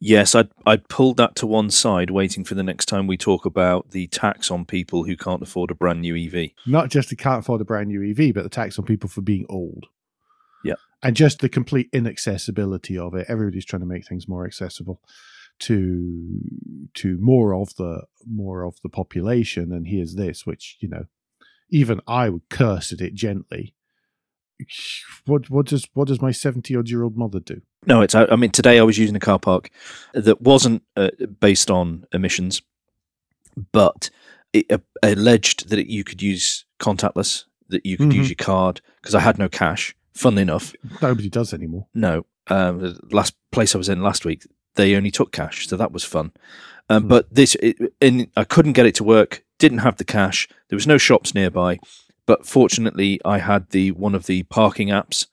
Yes, 0.00 0.34
I'd 0.34 0.50
I'd 0.66 0.88
pulled 0.88 1.16
that 1.16 1.34
to 1.36 1.46
one 1.46 1.70
side, 1.70 2.10
waiting 2.10 2.44
for 2.44 2.54
the 2.54 2.62
next 2.62 2.86
time 2.86 3.06
we 3.06 3.16
talk 3.16 3.46
about 3.46 3.90
the 3.92 4.06
tax 4.08 4.50
on 4.50 4.64
people 4.66 5.04
who 5.04 5.16
can't 5.16 5.42
afford 5.42 5.70
a 5.70 5.74
brand 5.74 6.00
new 6.02 6.14
EV. 6.16 6.50
not 6.66 6.90
just 6.90 7.08
they 7.10 7.16
can't 7.16 7.40
afford 7.40 7.60
a 7.62 7.64
brand 7.64 7.88
new 7.88 8.02
EV, 8.10 8.34
but 8.34 8.42
the 8.42 8.50
tax 8.50 8.78
on 8.78 8.84
people 8.84 9.08
for 9.08 9.22
being 9.22 9.46
old. 9.48 9.86
And 11.04 11.14
just 11.14 11.40
the 11.40 11.48
complete 11.48 11.88
inaccessibility 11.92 12.96
of 12.98 13.14
it. 13.14 13.26
Everybody's 13.28 13.64
trying 13.66 13.80
to 13.80 13.86
make 13.86 14.06
things 14.06 14.26
more 14.26 14.46
accessible 14.46 15.00
to 15.60 16.40
to 16.94 17.18
more 17.20 17.54
of 17.54 17.76
the 17.76 18.04
more 18.26 18.64
of 18.64 18.74
the 18.82 18.88
population. 18.88 19.70
And 19.72 19.86
here's 19.86 20.14
this, 20.16 20.44
which, 20.46 20.76
you 20.80 20.88
know, 20.88 21.04
even 21.70 22.00
I 22.08 22.28
would 22.30 22.48
curse 22.48 22.90
at 22.92 23.00
it 23.00 23.14
gently. 23.14 23.74
What 25.26 25.50
what 25.50 25.66
does 25.66 25.86
what 25.94 26.08
does 26.08 26.22
my 26.22 26.30
seventy 26.30 26.74
odd 26.76 26.88
year 26.88 27.02
old 27.02 27.16
mother 27.16 27.40
do? 27.40 27.60
No, 27.86 28.00
it's. 28.00 28.14
I 28.14 28.34
mean, 28.36 28.50
today 28.50 28.78
I 28.78 28.82
was 28.82 28.96
using 28.98 29.16
a 29.16 29.20
car 29.20 29.38
park 29.38 29.68
that 30.14 30.40
wasn't 30.40 30.82
uh, 30.96 31.10
based 31.40 31.70
on 31.70 32.06
emissions, 32.12 32.62
but 33.72 34.10
it 34.52 34.70
uh, 34.72 34.78
alleged 35.02 35.68
that 35.68 35.78
it, 35.78 35.88
you 35.88 36.02
could 36.04 36.22
use 36.22 36.64
contactless, 36.80 37.44
that 37.68 37.84
you 37.84 37.96
could 37.98 38.12
use 38.14 38.26
Mhm. 38.26 38.30
your 38.30 38.36
card 38.46 38.80
because 39.02 39.14
I 39.14 39.20
had 39.20 39.38
no 39.38 39.48
cash. 39.48 39.94
Funnily 40.14 40.42
enough, 40.42 40.72
Nobody 41.02 41.28
does 41.28 41.52
anymore. 41.52 41.86
no. 41.94 42.26
Um, 42.48 42.78
the 42.80 42.98
last 43.10 43.34
place 43.52 43.74
I 43.74 43.78
was 43.78 43.88
in 43.88 44.02
last 44.02 44.24
week, 44.26 44.46
they 44.74 44.94
only 44.96 45.10
took 45.10 45.32
cash, 45.32 45.66
so 45.66 45.76
that 45.78 45.92
was 45.92 46.04
fun. 46.04 46.30
Um, 46.90 47.04
Hmm. 47.04 47.08
But 47.08 47.34
this, 47.34 47.54
it, 47.56 47.76
and 48.02 48.26
I 48.36 48.44
couldn't 48.44 48.74
get 48.74 48.84
it 48.86 48.94
to 48.96 49.04
work. 49.04 49.42
Didn't 49.58 49.78
have 49.78 49.96
the 49.96 50.04
cash. 50.04 50.46
There 50.68 50.76
was 50.76 50.86
no 50.86 50.98
shops 50.98 51.34
nearby, 51.34 51.78
but 52.26 52.44
fortunately, 52.44 53.18
I 53.24 53.38
had 53.38 53.70
the 53.70 53.92
one 53.92 54.14
of 54.14 54.26
the 54.26 54.42
parking 54.44 54.88
apps, 54.88 55.26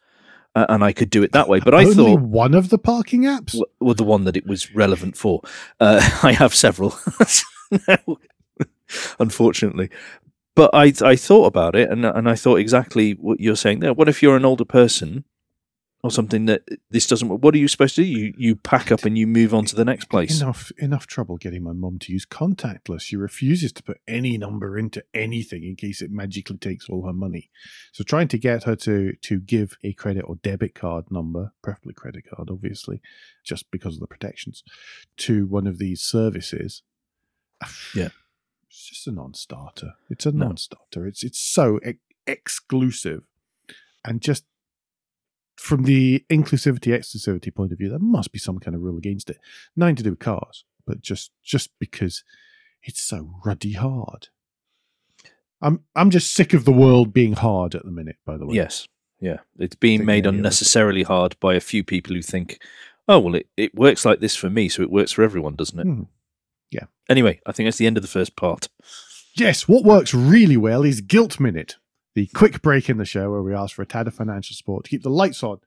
uh, 0.56 0.66
and 0.70 0.84
I 0.86 0.94
could 0.94 1.10
do 1.10 1.22
it 1.22 1.34
that 1.34 1.50
way. 1.50 1.60
But 1.60 1.74
I 1.76 1.84
Only 1.84 1.96
thought, 1.96 2.22
one 2.22 2.54
of 2.54 2.70
the 2.70 2.78
parking 2.78 3.24
apps. 3.24 3.48
w- 3.54 3.66
well, 3.82 3.94
the 3.94 4.04
one 4.06 4.24
that 4.24 4.38
it 4.38 4.48
was 4.48 4.74
relevant 4.74 5.18
for. 5.18 5.42
Uh, 5.82 6.00
I 6.24 6.32
have 6.32 6.56
several, 6.56 6.96
unfortunately. 9.20 9.90
But 10.56 10.72
I 10.74 10.94
I 11.02 11.16
thought 11.16 11.46
about 11.46 11.76
it, 11.76 11.90
and 11.90 12.06
and 12.06 12.30
I 12.30 12.36
thought 12.36 12.58
exactly 12.58 13.14
what 13.14 13.40
you're 13.40 13.56
saying 13.56 13.80
there. 13.80 13.94
What 13.94 14.10
if 14.10 14.22
you're 14.22 14.36
an 14.36 14.46
older 14.46 14.66
person 14.66 15.24
or 16.04 16.12
something 16.12 16.46
that 16.48 16.64
this 16.90 17.08
doesn't? 17.08 17.30
work? 17.30 17.44
What 17.44 17.54
are 17.56 17.60
you 17.60 17.68
supposed 17.68 17.96
to 17.96 18.04
do? 18.04 18.08
You 18.08 18.34
you 18.38 18.56
pack 18.56 18.92
up 18.92 19.06
and 19.06 19.18
you 19.18 19.28
move 19.28 19.54
on 19.54 19.66
to 19.66 19.76
the 19.76 19.86
next 19.86 20.06
place. 20.06 20.42
Enough 20.42 20.72
enough 20.78 21.08
trouble 21.08 21.38
getting 21.38 21.64
my 21.64 21.74
mum 21.74 22.00
to 22.00 22.12
use 22.12 22.26
contactless. 22.26 23.02
She 23.02 23.16
refuses 23.16 23.72
to 23.74 23.84
put 23.84 24.02
any 24.08 24.38
number 24.38 24.78
into 24.78 25.04
anything 25.14 25.64
in 25.64 25.76
case 25.76 26.02
it 26.02 26.12
magically 26.12 26.58
takes 26.58 26.90
all 26.90 27.06
her 27.06 27.14
money. 27.14 27.50
So 27.92 28.04
trying 28.04 28.28
to 28.30 28.38
get 28.38 28.64
her 28.64 28.76
to 28.78 29.14
to 29.14 29.40
give 29.40 29.78
a 29.84 29.94
credit 29.94 30.24
or 30.28 30.36
debit 30.36 30.76
card 30.76 31.12
number, 31.12 31.54
preferably 31.62 31.94
credit 31.94 32.26
card, 32.34 32.50
obviously, 32.52 33.02
just 33.44 33.70
because 33.72 33.96
of 33.96 34.00
the 34.02 34.08
protections, 34.08 34.64
to 35.18 35.46
one 35.46 35.68
of 35.68 35.78
these 35.78 36.02
services. 36.02 36.84
Yeah. 37.96 38.10
It's 38.72 38.88
just 38.90 39.06
a 39.08 39.12
non-starter. 39.12 39.96
It's 40.10 40.26
a 40.26 40.32
No. 40.32 40.46
non-starter. 40.48 41.06
It's 41.06 41.24
it's 41.24 41.40
so 41.40 41.78
ex- 41.84 42.00
exclusive, 42.26 43.24
and 44.06 44.22
just 44.22 44.46
from 45.58 45.84
the 45.84 46.24
inclusivity 46.30 46.92
exclusivity 46.98 47.54
point 47.54 47.72
of 47.74 47.78
view, 47.78 47.90
there 47.90 48.00
must 48.00 48.32
be 48.32 48.40
some 48.40 48.60
kind 48.60 48.74
of 48.76 48.82
rule 48.82 48.98
against 48.98 49.30
it. 49.30 49.38
Nothing 49.76 49.98
to 49.98 50.04
do 50.04 50.10
with 50.12 50.20
cars, 50.20 50.64
but 50.88 51.02
just 51.02 51.32
just 51.44 51.70
because 51.80 52.24
it's 52.84 53.04
so 53.04 53.36
ruddy 53.46 53.74
hard. 53.74 54.30
I'm 55.62 55.84
I'm 55.96 56.10
just 56.10 56.34
sick 56.34 56.54
of 56.54 56.64
the 56.66 56.72
world 56.72 57.14
being 57.14 57.34
hard 57.34 57.76
at 57.76 57.84
the 57.86 57.92
minute. 57.92 58.18
By 58.26 58.38
the 58.38 58.46
way, 58.48 58.56
Yes, 58.56 58.88
yeah, 59.20 59.40
it's 59.60 59.76
being 59.76 60.06
made 60.06 60.26
unnecessarily 60.26 61.04
hard 61.04 61.38
by 61.40 61.56
a 61.56 61.60
few 61.60 61.84
people 61.84 62.16
who 62.16 62.22
think, 62.22 62.60
oh 63.10 63.20
well, 63.20 63.36
it, 63.36 63.48
it 63.58 63.76
works 63.76 64.06
like 64.06 64.22
this 64.22 64.36
for 64.38 64.50
me, 64.50 64.70
so 64.70 64.82
it 64.82 64.90
works 64.90 65.12
for 65.12 65.24
everyone, 65.24 65.56
doesn't 65.56 65.78
it? 65.80 65.86
Mhm. 65.86 66.08
Yeah. 66.72 66.86
Anyway, 67.10 67.42
I 67.46 67.52
think 67.52 67.68
that's 67.68 67.78
the 67.78 67.88
end 67.88 67.98
of 67.98 68.04
the 68.04 68.10
first 68.10 68.36
part. 68.36 68.70
Yes, 69.36 69.68
what 69.68 69.84
works 69.84 70.14
really 70.14 70.58
well 70.58 70.84
is 70.84 71.02
Guilt 71.02 71.40
Minute, 71.40 71.76
the 72.16 72.28
quick 72.28 72.62
break 72.62 72.90
in 72.90 72.98
the 72.98 73.06
show 73.06 73.30
where 73.30 73.42
we 73.42 73.54
ask 73.54 73.76
for 73.76 73.82
a 73.82 73.86
tad 73.86 74.08
of 74.08 74.16
financial 74.16 74.56
support 74.56 74.86
to 74.86 74.90
keep 74.90 75.04
the 75.04 75.10
lights 75.10 75.44
on 75.44 75.60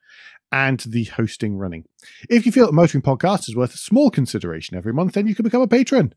and 0.53 0.81
the 0.81 1.05
hosting 1.05 1.57
running. 1.57 1.85
If 2.29 2.47
you 2.47 2.53
feel 2.53 2.67
that 2.67 2.73
Motoring 2.73 3.03
Podcast 3.03 3.49
is 3.49 3.57
worth 3.57 3.75
a 3.75 3.79
small 3.79 4.11
consideration 4.11 4.77
every 4.77 4.93
month, 4.93 5.15
then 5.15 5.27
you 5.27 5.35
can 5.35 5.43
become 5.43 5.63
a 5.63 5.69
patron. 5.69 6.15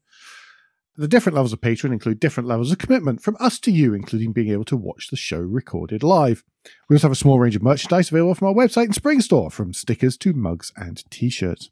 The 0.95 1.07
different 1.07 1.35
levels 1.35 1.53
of 1.53 1.61
patron 1.61 1.93
include 1.93 2.19
different 2.19 2.49
levels 2.49 2.71
of 2.71 2.79
commitment 2.79 3.21
from 3.21 3.37
us 3.39 3.59
to 3.59 3.71
you, 3.71 3.93
including 3.93 4.33
being 4.33 4.49
able 4.49 4.65
to 4.65 4.75
watch 4.75 5.09
the 5.09 5.15
show 5.15 5.39
recorded 5.39 6.01
live. 6.01 6.43
We 6.89 6.95
also 6.95 7.07
have 7.07 7.11
a 7.13 7.15
small 7.15 7.39
range 7.39 7.55
of 7.55 7.61
merchandise 7.61 8.09
available 8.09 8.35
from 8.35 8.47
our 8.47 8.53
website 8.53 8.85
and 8.85 8.95
Spring 8.95 9.21
Store, 9.21 9.51
from 9.51 9.73
stickers 9.73 10.17
to 10.17 10.33
mugs 10.33 10.71
and 10.75 11.03
t 11.11 11.29
shirts. 11.29 11.69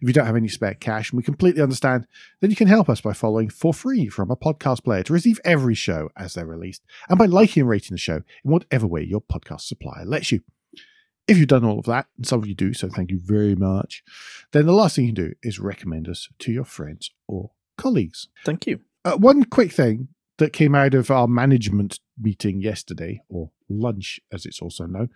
If 0.00 0.08
you 0.08 0.12
don't 0.12 0.26
have 0.26 0.36
any 0.36 0.48
spare 0.48 0.74
cash, 0.74 1.10
and 1.10 1.16
we 1.16 1.22
completely 1.22 1.62
understand, 1.62 2.06
then 2.40 2.50
you 2.50 2.56
can 2.56 2.68
help 2.68 2.88
us 2.88 3.00
by 3.00 3.12
following 3.12 3.48
for 3.48 3.74
free 3.74 4.08
from 4.08 4.30
a 4.30 4.36
podcast 4.36 4.84
player 4.84 5.02
to 5.04 5.12
receive 5.12 5.40
every 5.44 5.74
show 5.74 6.10
as 6.16 6.34
they're 6.34 6.46
released, 6.46 6.82
and 7.08 7.18
by 7.18 7.26
liking 7.26 7.62
and 7.62 7.70
rating 7.70 7.94
the 7.94 7.98
show 7.98 8.16
in 8.16 8.50
whatever 8.50 8.86
way 8.86 9.02
your 9.02 9.20
podcast 9.20 9.62
supplier 9.62 10.04
lets 10.04 10.32
you. 10.32 10.40
If 11.26 11.36
you've 11.36 11.48
done 11.48 11.64
all 11.64 11.78
of 11.78 11.84
that, 11.84 12.06
and 12.16 12.26
some 12.26 12.40
of 12.40 12.46
you 12.46 12.54
do, 12.54 12.72
so 12.72 12.88
thank 12.88 13.10
you 13.10 13.20
very 13.22 13.54
much, 13.54 14.02
then 14.52 14.64
the 14.64 14.72
last 14.72 14.96
thing 14.96 15.04
you 15.06 15.12
can 15.12 15.26
do 15.26 15.34
is 15.42 15.58
recommend 15.58 16.08
us 16.08 16.28
to 16.38 16.52
your 16.52 16.64
friends 16.64 17.10
or 17.26 17.50
colleagues. 17.76 18.28
Thank 18.44 18.66
you. 18.66 18.80
Uh, 19.04 19.16
one 19.16 19.44
quick 19.44 19.72
thing 19.72 20.08
that 20.38 20.52
came 20.52 20.74
out 20.74 20.94
of 20.94 21.10
our 21.10 21.28
management 21.28 22.00
meeting 22.18 22.62
yesterday, 22.62 23.20
or 23.28 23.50
lunch 23.68 24.20
as 24.32 24.46
it's 24.46 24.62
also 24.62 24.86
known, 24.86 25.10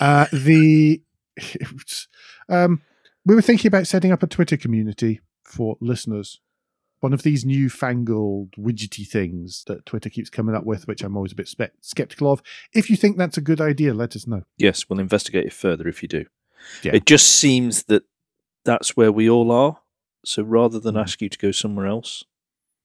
uh, 0.00 0.26
the 0.32 1.02
um, 2.48 2.80
we 3.28 3.34
were 3.34 3.42
thinking 3.42 3.68
about 3.68 3.86
setting 3.86 4.10
up 4.10 4.22
a 4.22 4.26
Twitter 4.26 4.56
community 4.56 5.20
for 5.44 5.76
listeners. 5.80 6.40
One 7.00 7.12
of 7.12 7.22
these 7.22 7.44
newfangled 7.44 8.52
widgety 8.56 9.06
things 9.06 9.64
that 9.66 9.84
Twitter 9.84 10.08
keeps 10.08 10.30
coming 10.30 10.54
up 10.54 10.64
with, 10.64 10.88
which 10.88 11.02
I'm 11.04 11.14
always 11.14 11.32
a 11.32 11.36
bit 11.36 11.46
spe- 11.46 11.76
skeptical 11.82 12.32
of. 12.32 12.42
If 12.72 12.88
you 12.88 12.96
think 12.96 13.18
that's 13.18 13.36
a 13.36 13.42
good 13.42 13.60
idea, 13.60 13.92
let 13.92 14.16
us 14.16 14.26
know. 14.26 14.44
Yes, 14.56 14.88
we'll 14.88 14.98
investigate 14.98 15.44
it 15.46 15.52
further 15.52 15.86
if 15.86 16.02
you 16.02 16.08
do. 16.08 16.24
Yeah. 16.82 16.94
It 16.94 17.04
just 17.04 17.28
seems 17.28 17.82
that 17.84 18.04
that's 18.64 18.96
where 18.96 19.12
we 19.12 19.28
all 19.28 19.52
are. 19.52 19.78
So 20.24 20.42
rather 20.42 20.80
than 20.80 20.94
Mhm. 20.94 21.02
ask 21.02 21.20
you 21.20 21.28
to 21.28 21.38
go 21.38 21.52
somewhere 21.52 21.86
else, 21.86 22.24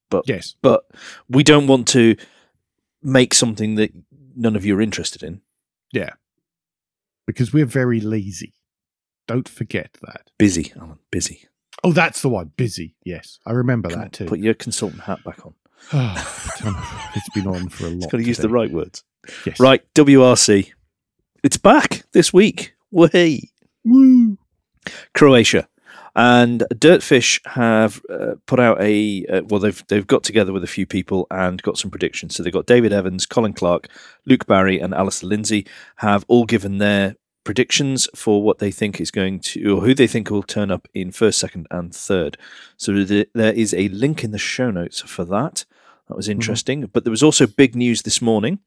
but 0.10 0.26
Yes. 0.28 0.56
but 0.62 0.86
we 1.30 1.42
don't 1.42 1.68
want 1.68 1.88
to 1.90 2.16
make 3.02 3.34
something 3.34 3.76
that 3.76 3.92
none 4.36 4.56
of 4.58 4.66
you 4.66 4.78
are 4.78 4.82
interested 4.82 5.24
in. 5.24 5.42
Yeah. 5.94 6.12
Because 7.26 7.54
we're 7.54 7.66
very 7.66 8.02
lazy. 8.02 8.54
Don't 9.28 9.48
forget 9.48 9.98
that. 10.02 10.30
Busy, 10.38 10.74
Alan. 10.80 11.00
Busy. 11.12 11.48
Oh, 11.84 11.92
that's 11.92 12.22
the 12.22 12.30
one. 12.30 12.52
Busy. 12.56 12.96
Yes. 13.04 13.40
I 13.46 13.52
remember 13.52 13.90
Come 13.90 14.00
that 14.00 14.06
on, 14.06 14.12
too. 14.12 14.26
Put 14.26 14.40
your 14.40 14.54
consultant 14.54 15.02
hat 15.02 15.24
back 15.24 15.46
on. 15.46 15.54
it's 17.16 17.30
been 17.30 17.48
on 17.48 17.70
for 17.70 17.86
a 17.86 17.90
lot. 17.90 17.98
It's 17.98 18.06
got 18.08 18.18
to 18.18 18.24
use 18.24 18.38
the 18.38 18.50
right 18.50 18.72
words. 18.72 19.04
Yes. 19.46 19.60
Right, 19.60 19.82
WRC. 19.94 20.72
It's 21.44 21.58
back 21.58 22.04
this 22.14 22.32
week. 22.32 22.74
Way. 22.92 23.52
Woo. 23.84 24.38
Croatia. 25.14 25.68
And 26.16 26.64
Dirtfish 26.74 27.40
have 27.48 28.02
uh, 28.08 28.36
put 28.46 28.60
out 28.60 28.80
a 28.80 29.26
uh, 29.26 29.42
well, 29.48 29.60
they've 29.60 29.84
they've 29.88 30.06
got 30.06 30.24
together 30.24 30.54
with 30.54 30.64
a 30.64 30.68
few 30.68 30.86
people 30.86 31.26
and 31.32 31.62
got 31.64 31.78
some 31.80 31.90
predictions. 31.90 32.36
So 32.36 32.44
they've 32.44 32.54
got 32.54 32.68
David 32.68 32.94
Evans, 32.94 33.26
Colin 33.26 33.54
Clark, 33.54 33.88
Luke 34.26 34.46
Barry, 34.46 34.80
and 34.80 34.94
Alistair 34.94 35.28
Lindsay 35.28 35.66
have 35.98 36.24
all 36.28 36.46
given 36.46 36.78
their 36.78 37.16
predictions 37.44 38.08
for 38.16 38.42
what 38.42 38.60
they 38.60 38.72
think 38.72 39.02
is 39.02 39.12
going 39.12 39.40
to, 39.40 39.76
or 39.78 39.82
who 39.82 39.94
they 39.94 40.08
think 40.08 40.30
will 40.30 40.44
turn 40.44 40.72
up 40.72 40.88
in 40.94 41.12
first, 41.12 41.40
second, 41.40 41.68
and 41.72 41.94
third. 41.94 42.38
So 42.78 43.06
th- 43.06 43.30
there 43.34 43.54
is 43.54 43.74
a 43.74 43.90
link 43.90 44.24
in 44.24 44.32
the 44.32 44.38
show 44.38 44.72
notes 44.72 45.02
for 45.02 45.26
that. 45.26 45.66
That 46.08 46.18
was 46.18 46.30
interesting. 46.30 46.86
But 46.88 47.04
there 47.04 47.12
was 47.12 47.24
also 47.24 47.48
big 47.48 47.76
news 47.76 48.02
this 48.02 48.22
morning. 48.22 48.60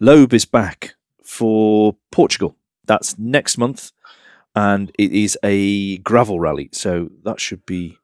Loeb 0.00 0.34
is 0.34 0.44
back 0.44 0.94
for 1.22 1.96
Portugal. 2.10 2.56
That's 2.84 3.18
next 3.18 3.56
month, 3.58 3.92
and 4.54 4.90
it 4.98 5.12
is 5.12 5.38
a 5.42 5.98
gravel 5.98 6.40
rally. 6.40 6.68
So 6.72 7.10
that 7.22 7.40
should 7.40 7.64
be 7.66 7.98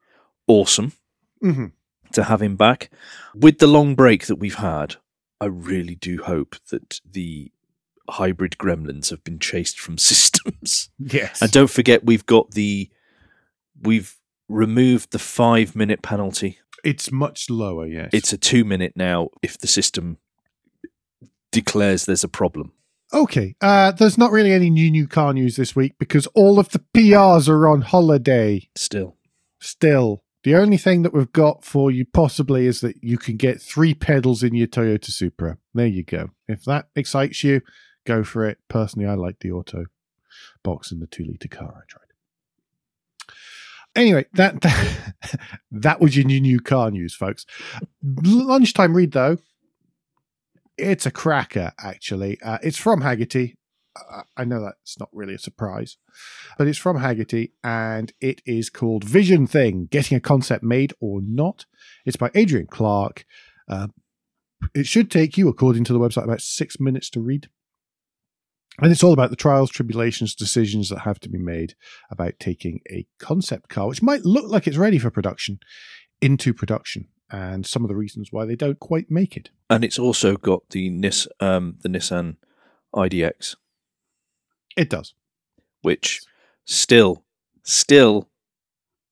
awesome 0.47 0.93
hmm 1.41 1.67
to 2.11 2.23
have 2.23 2.41
him 2.41 2.55
back. 2.55 2.89
With 3.35 3.59
the 3.59 3.67
long 3.67 3.93
break 3.93 4.25
that 4.25 4.37
we've 4.37 4.55
had, 4.55 4.95
I 5.39 5.45
really 5.45 5.93
do 5.93 6.23
hope 6.23 6.55
that 6.71 6.99
the 7.09 7.51
hybrid 8.13 8.57
gremlins 8.57 9.09
have 9.09 9.23
been 9.23 9.39
chased 9.39 9.79
from 9.79 9.97
systems. 10.11 10.89
Yes. 10.99 11.41
And 11.41 11.51
don't 11.51 11.69
forget, 11.69 12.03
we've 12.05 12.25
got 12.25 12.51
the 12.51 12.89
we've 13.81 14.15
removed 14.47 15.11
the 15.11 15.19
five 15.19 15.75
minute 15.75 16.01
penalty. 16.01 16.59
it's 16.83 17.11
much 17.11 17.49
lower, 17.49 17.85
yes. 17.85 18.09
It's 18.13 18.33
a 18.33 18.37
two 18.37 18.63
minute 18.65 18.93
now 18.95 19.29
if 19.41 19.57
the 19.57 19.67
system 19.67 20.17
declares 21.51 22.05
there's 22.05 22.23
a 22.23 22.27
problem. 22.29 22.71
okay. 23.13 23.55
Uh, 23.61 23.91
there's 23.91 24.17
not 24.17 24.31
really 24.31 24.51
any 24.51 24.69
new 24.69 24.89
new 24.91 25.07
car 25.07 25.33
news 25.33 25.55
this 25.55 25.75
week 25.75 25.93
because 25.99 26.27
all 26.27 26.59
of 26.59 26.69
the 26.69 26.81
PRs 26.95 27.49
are 27.49 27.67
on 27.67 27.81
holiday 27.81 28.67
Still, 28.75 29.15
still. 29.59 30.23
The 30.43 30.55
only 30.55 30.77
thing 30.77 31.01
that 31.01 31.13
we've 31.13 31.31
got 31.33 31.65
for 31.65 31.91
you 31.91 32.05
possibly 32.05 32.65
is 32.65 32.79
that 32.81 33.03
you 33.03 33.17
can 33.17 33.35
get 33.35 33.61
three 33.61 33.93
pedals 33.93 34.41
in 34.41 34.55
your 34.55 34.67
Toyota 34.67 35.11
Supra. 35.11 35.57
There 35.73 35.85
you 35.85 36.03
go. 36.03 36.29
If 36.47 36.63
that 36.63 36.87
excites 36.95 37.43
you, 37.43 37.59
go 38.05 38.23
for 38.23 38.45
it. 38.45 38.57
Personally, 38.67 39.07
I 39.07 39.15
like 39.15 39.39
the 39.39 39.51
auto 39.51 39.85
box 40.63 40.91
and 40.91 41.01
the 41.01 41.07
two 41.07 41.23
liter 41.23 41.47
car 41.47 41.73
I 41.75 41.85
tried. 41.87 42.03
Anyway, 43.95 44.25
that 44.33 44.61
that, 45.71 45.99
was 45.99 46.15
your 46.15 46.25
new 46.25 46.39
new 46.39 46.59
car 46.59 46.91
news, 46.91 47.15
folks. 47.15 47.45
Lunchtime 48.03 48.95
read 48.95 49.11
though, 49.11 49.37
it's 50.77 51.05
a 51.05 51.11
cracker. 51.11 51.73
Actually, 51.79 52.39
uh, 52.41 52.59
it's 52.61 52.77
from 52.77 53.01
Hagerty. 53.01 53.55
I 54.37 54.45
know 54.45 54.61
that's 54.61 54.97
not 54.99 55.09
really 55.11 55.33
a 55.33 55.39
surprise, 55.39 55.97
but 56.57 56.67
it's 56.67 56.77
from 56.77 56.99
Hagerty 56.99 57.51
and 57.63 58.13
it 58.21 58.41
is 58.45 58.69
called 58.69 59.03
Vision 59.03 59.47
Thing: 59.47 59.87
Getting 59.89 60.15
a 60.15 60.21
Concept 60.21 60.63
Made 60.63 60.93
or 61.01 61.19
Not. 61.21 61.65
It's 62.05 62.15
by 62.15 62.31
Adrian 62.35 62.67
Clark. 62.67 63.25
Uh, 63.67 63.87
it 64.75 64.85
should 64.85 65.09
take 65.09 65.37
you, 65.37 65.47
according 65.49 65.83
to 65.85 65.93
the 65.93 65.99
website, 65.99 66.25
about 66.25 66.41
six 66.41 66.79
minutes 66.79 67.09
to 67.11 67.21
read. 67.21 67.49
And 68.81 68.91
it's 68.91 69.03
all 69.03 69.13
about 69.13 69.29
the 69.29 69.35
trials, 69.35 69.69
tribulations, 69.71 70.35
decisions 70.35 70.89
that 70.89 70.99
have 70.99 71.19
to 71.21 71.29
be 71.29 71.37
made 71.37 71.75
about 72.09 72.33
taking 72.39 72.81
a 72.89 73.05
concept 73.19 73.69
car, 73.69 73.87
which 73.87 74.01
might 74.01 74.25
look 74.25 74.45
like 74.49 74.67
it's 74.67 74.77
ready 74.77 74.97
for 74.99 75.09
production, 75.09 75.59
into 76.21 76.53
production, 76.53 77.07
and 77.31 77.65
some 77.65 77.83
of 77.83 77.89
the 77.89 77.95
reasons 77.95 78.29
why 78.31 78.45
they 78.45 78.55
don't 78.55 78.79
quite 78.79 79.09
make 79.11 79.35
it. 79.37 79.49
and 79.69 79.83
it's 79.83 79.99
also 79.99 80.35
got 80.35 80.69
the 80.69 80.89
Nis 80.89 81.27
um, 81.39 81.77
the 81.81 81.89
Nissan 81.89 82.37
IDX, 82.95 83.55
It 84.75 84.89
does. 84.89 85.13
which 85.81 86.21
still, 86.65 87.23
still, 87.63 88.29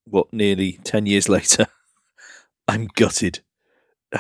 what 0.05 0.31
nearly 0.33 0.79
ten 0.83 1.05
years 1.05 1.29
later, 1.37 1.67
I'm 2.67 2.87
gutted. 2.95 3.41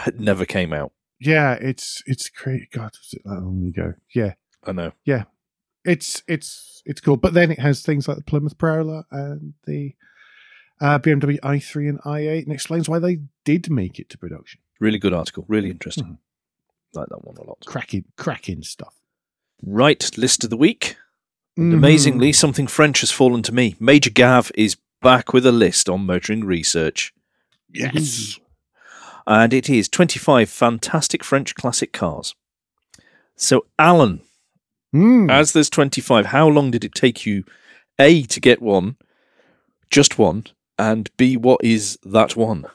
It 0.05 0.19
never 0.19 0.45
came 0.45 0.73
out. 0.73 0.91
Yeah, 1.19 1.53
it's 1.53 2.03
it's 2.05 2.29
great. 2.29 2.69
God, 2.71 2.91
was 3.01 3.13
it 3.13 3.21
that 3.25 3.41
long 3.41 3.67
ago? 3.75 3.93
Yeah, 4.13 4.33
I 4.65 4.71
know. 4.73 4.91
It's 5.87 6.21
it's 6.27 6.81
it's 6.85 7.01
cool. 7.01 7.17
But 7.17 7.33
then 7.33 7.49
it 7.51 7.59
has 7.59 7.81
things 7.81 8.07
like 8.07 8.17
the 8.17 8.23
Plymouth 8.23 8.57
Prowler 8.57 9.03
and 9.11 9.53
the 9.65 9.95
uh, 10.79 10.99
BMW 10.99 11.39
i3 11.39 11.89
and 11.89 12.01
i8, 12.01 12.43
and 12.43 12.51
explains 12.53 12.87
why 12.87 12.99
they 12.99 13.19
did 13.45 13.71
make 13.71 13.97
it 13.99 14.09
to 14.09 14.17
production. 14.17 14.59
Really 14.79 14.99
good 14.99 15.13
article. 15.13 15.43
Really 15.47 15.71
interesting. 15.71 16.05
Mhm. 16.05 16.17
Like 16.93 17.09
that 17.09 17.23
one 17.25 17.35
a 17.37 17.43
lot. 17.43 17.57
Cracking, 17.65 18.05
cracking 18.15 18.61
stuff. 18.61 18.93
Right, 19.63 20.15
list 20.17 20.43
of 20.43 20.51
the 20.51 20.57
week. 20.57 20.97
Mhm. 21.57 21.73
Amazingly, 21.73 22.31
something 22.33 22.67
French 22.67 22.99
has 23.01 23.09
fallen 23.11 23.41
to 23.43 23.51
me. 23.51 23.75
Major 23.79 24.11
Gav 24.11 24.51
is 24.55 24.77
back 25.01 25.33
with 25.33 25.45
a 25.45 25.51
list 25.51 25.89
on 25.89 26.05
motoring 26.05 26.43
research. 26.43 27.13
yes. 27.73 28.39
And 29.25 29.53
it 29.53 29.69
is 29.69 29.89
25 29.89 30.49
fantastic 30.49 31.23
French 31.23 31.53
classic 31.55 31.91
cars. 31.91 32.33
So, 33.35 33.65
Alan, 33.77 34.21
Mm. 34.97 35.31
as 35.31 35.53
there's 35.53 35.69
25, 35.69 36.27
how 36.27 36.47
long 36.47 36.71
did 36.71 36.83
it 36.83 36.95
take 36.95 37.25
you, 37.25 37.43
A, 37.99 38.23
to 38.23 38.39
get 38.39 38.61
one, 38.61 38.97
just 39.89 40.17
one, 40.17 40.45
and 40.79 41.09
B, 41.17 41.37
what 41.37 41.63
is 41.63 41.97
that 42.03 42.35
one? 42.35 42.65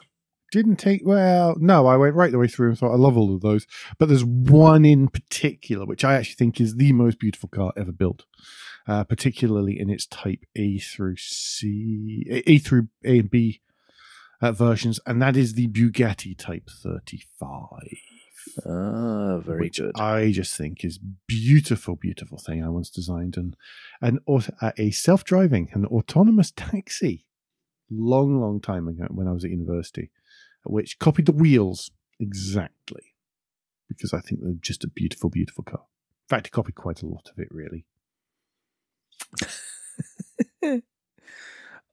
Didn't 0.51 0.75
take 0.75 1.01
well. 1.03 1.55
No, 1.59 1.87
I 1.87 1.97
went 1.97 2.15
right 2.15 2.31
the 2.31 2.37
way 2.37 2.47
through 2.47 2.69
and 2.69 2.77
thought 2.77 2.93
I 2.93 2.97
love 2.97 3.17
all 3.17 3.33
of 3.33 3.41
those. 3.41 3.65
But 3.97 4.07
there's 4.07 4.23
one 4.23 4.85
in 4.85 5.07
particular 5.07 5.83
which 5.83 6.05
I 6.05 6.13
actually 6.13 6.35
think 6.35 6.61
is 6.61 6.75
the 6.75 6.93
most 6.93 7.19
beautiful 7.19 7.49
car 7.49 7.73
ever 7.75 7.91
built, 7.91 8.25
uh, 8.87 9.03
particularly 9.03 9.79
in 9.79 9.89
its 9.89 10.05
Type 10.05 10.43
A 10.55 10.77
through 10.77 11.15
C, 11.17 12.43
A 12.45 12.59
through 12.59 12.89
A 13.03 13.19
and 13.19 13.31
B 13.31 13.61
uh, 14.41 14.51
versions, 14.51 14.99
and 15.07 15.21
that 15.21 15.35
is 15.35 15.55
the 15.55 15.69
Bugatti 15.69 16.37
Type 16.37 16.69
35. 16.69 17.69
Ah, 18.65 19.37
very 19.39 19.61
which 19.61 19.79
good. 19.79 19.91
I 19.99 20.31
just 20.31 20.55
think 20.55 20.83
is 20.83 20.99
beautiful, 21.27 21.95
beautiful 21.95 22.37
thing 22.37 22.63
I 22.63 22.69
once 22.69 22.89
designed, 22.89 23.37
and 23.37 23.55
an 24.01 24.19
uh, 24.27 24.71
a 24.77 24.91
self-driving, 24.91 25.69
an 25.73 25.85
autonomous 25.85 26.51
taxi, 26.55 27.25
long, 27.89 28.39
long 28.39 28.59
time 28.61 28.87
ago 28.87 29.07
when 29.09 29.27
I 29.27 29.31
was 29.31 29.45
at 29.45 29.51
university, 29.51 30.11
which 30.65 30.99
copied 30.99 31.25
the 31.25 31.31
wheels 31.31 31.91
exactly, 32.19 33.15
because 33.87 34.13
I 34.13 34.19
think 34.19 34.41
they're 34.41 34.53
just 34.53 34.83
a 34.83 34.89
beautiful, 34.89 35.29
beautiful 35.29 35.63
car. 35.63 35.83
In 36.25 36.29
fact, 36.29 36.47
it 36.47 36.51
copied 36.51 36.75
quite 36.75 37.01
a 37.01 37.07
lot 37.07 37.29
of 37.31 37.39
it, 37.39 37.47
really. 37.51 37.85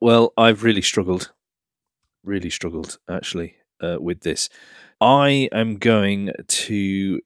Well, 0.00 0.32
I've 0.38 0.62
really 0.62 0.80
struggled, 0.80 1.32
really 2.24 2.48
struggled 2.48 2.98
actually 3.08 3.56
uh, 3.80 3.96
with 4.00 4.20
this. 4.20 4.48
I 5.00 5.48
am 5.52 5.76
going 5.76 6.32
to 6.46 7.20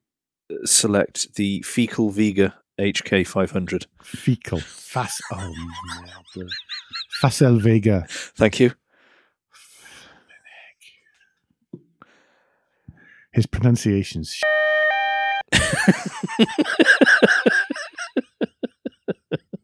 select 0.64 1.34
the 1.34 1.62
Fecal 1.62 2.10
Vega 2.10 2.54
HK 2.78 3.26
500. 3.26 3.86
Fecal, 4.02 4.60
fast. 4.60 5.22
Oh, 5.32 5.52
merde. 6.36 6.50
Facel 7.22 7.60
Vega. 7.60 8.06
Thank 8.08 8.60
you. 8.60 8.72
His 13.32 13.46
pronunciation's 13.46 14.38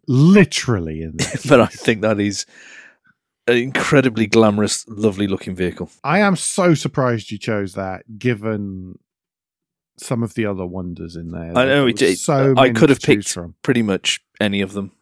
literally 0.09 1.03
in 1.03 1.17
there. 1.17 1.35
but 1.49 1.61
I 1.61 1.67
think 1.67 2.03
that 2.03 2.19
is 2.19 2.47
an 3.47 3.57
incredibly 3.57 4.27
glamorous, 4.27 4.87
lovely 4.89 5.27
looking 5.27 5.55
vehicle. 5.55 5.91
I 6.05 6.21
am 6.21 6.37
so 6.37 6.75
surprised 6.75 7.31
you 7.31 7.39
chose 7.39 7.75
that, 7.75 8.19
given 8.19 8.99
some 9.99 10.23
of 10.23 10.35
the 10.35 10.47
other 10.47 10.65
wonders 10.67 11.17
in 11.17 11.31
there. 11.31 11.57
I 11.57 11.65
know, 11.67 11.87
it- 11.87 12.01
it- 12.01 12.19
so 12.19 12.55
I 12.57 12.71
could 12.71 12.89
have 12.89 13.01
picked- 13.01 13.29
from. 13.29 13.55
Pretty 13.63 13.83
much 13.83 14.21
any 14.41 14.61
of 14.63 14.73
them. 14.73 14.93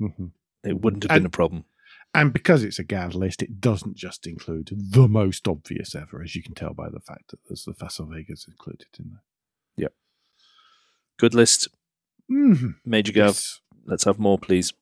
Mhm. 0.00 0.32
It 0.64 0.80
wouldn't 0.80 1.02
have 1.04 1.10
And- 1.10 1.20
been 1.22 1.26
a 1.26 1.30
problem. 1.30 1.64
And 2.14 2.32
because 2.32 2.62
it's 2.62 2.78
a 2.78 2.84
Gav 2.84 3.14
list, 3.14 3.42
it 3.42 3.58
doesn't 3.60 3.96
just 3.96 4.26
include 4.26 4.70
the 4.76 5.08
most 5.08 5.48
obvious 5.48 5.94
ever, 5.94 6.22
as 6.22 6.36
you 6.36 6.42
can 6.42 6.54
tell 6.54 6.74
by 6.74 6.90
the 6.90 7.00
fact 7.00 7.30
that 7.30 7.40
there's 7.48 7.64
the 7.64 7.72
Facel 7.72 8.12
Vegas 8.12 8.46
included 8.46 8.86
in 8.98 9.10
there. 9.10 9.22
Yep. 9.76 9.94
Good 11.18 11.34
list. 11.34 11.68
Mhm. 12.30 12.76
Major 12.84 13.12
Gav, 13.12 13.28
Yes. 13.28 13.60
let's 13.86 14.04
have 14.04 14.18
more, 14.18 14.38
please. 14.38 14.74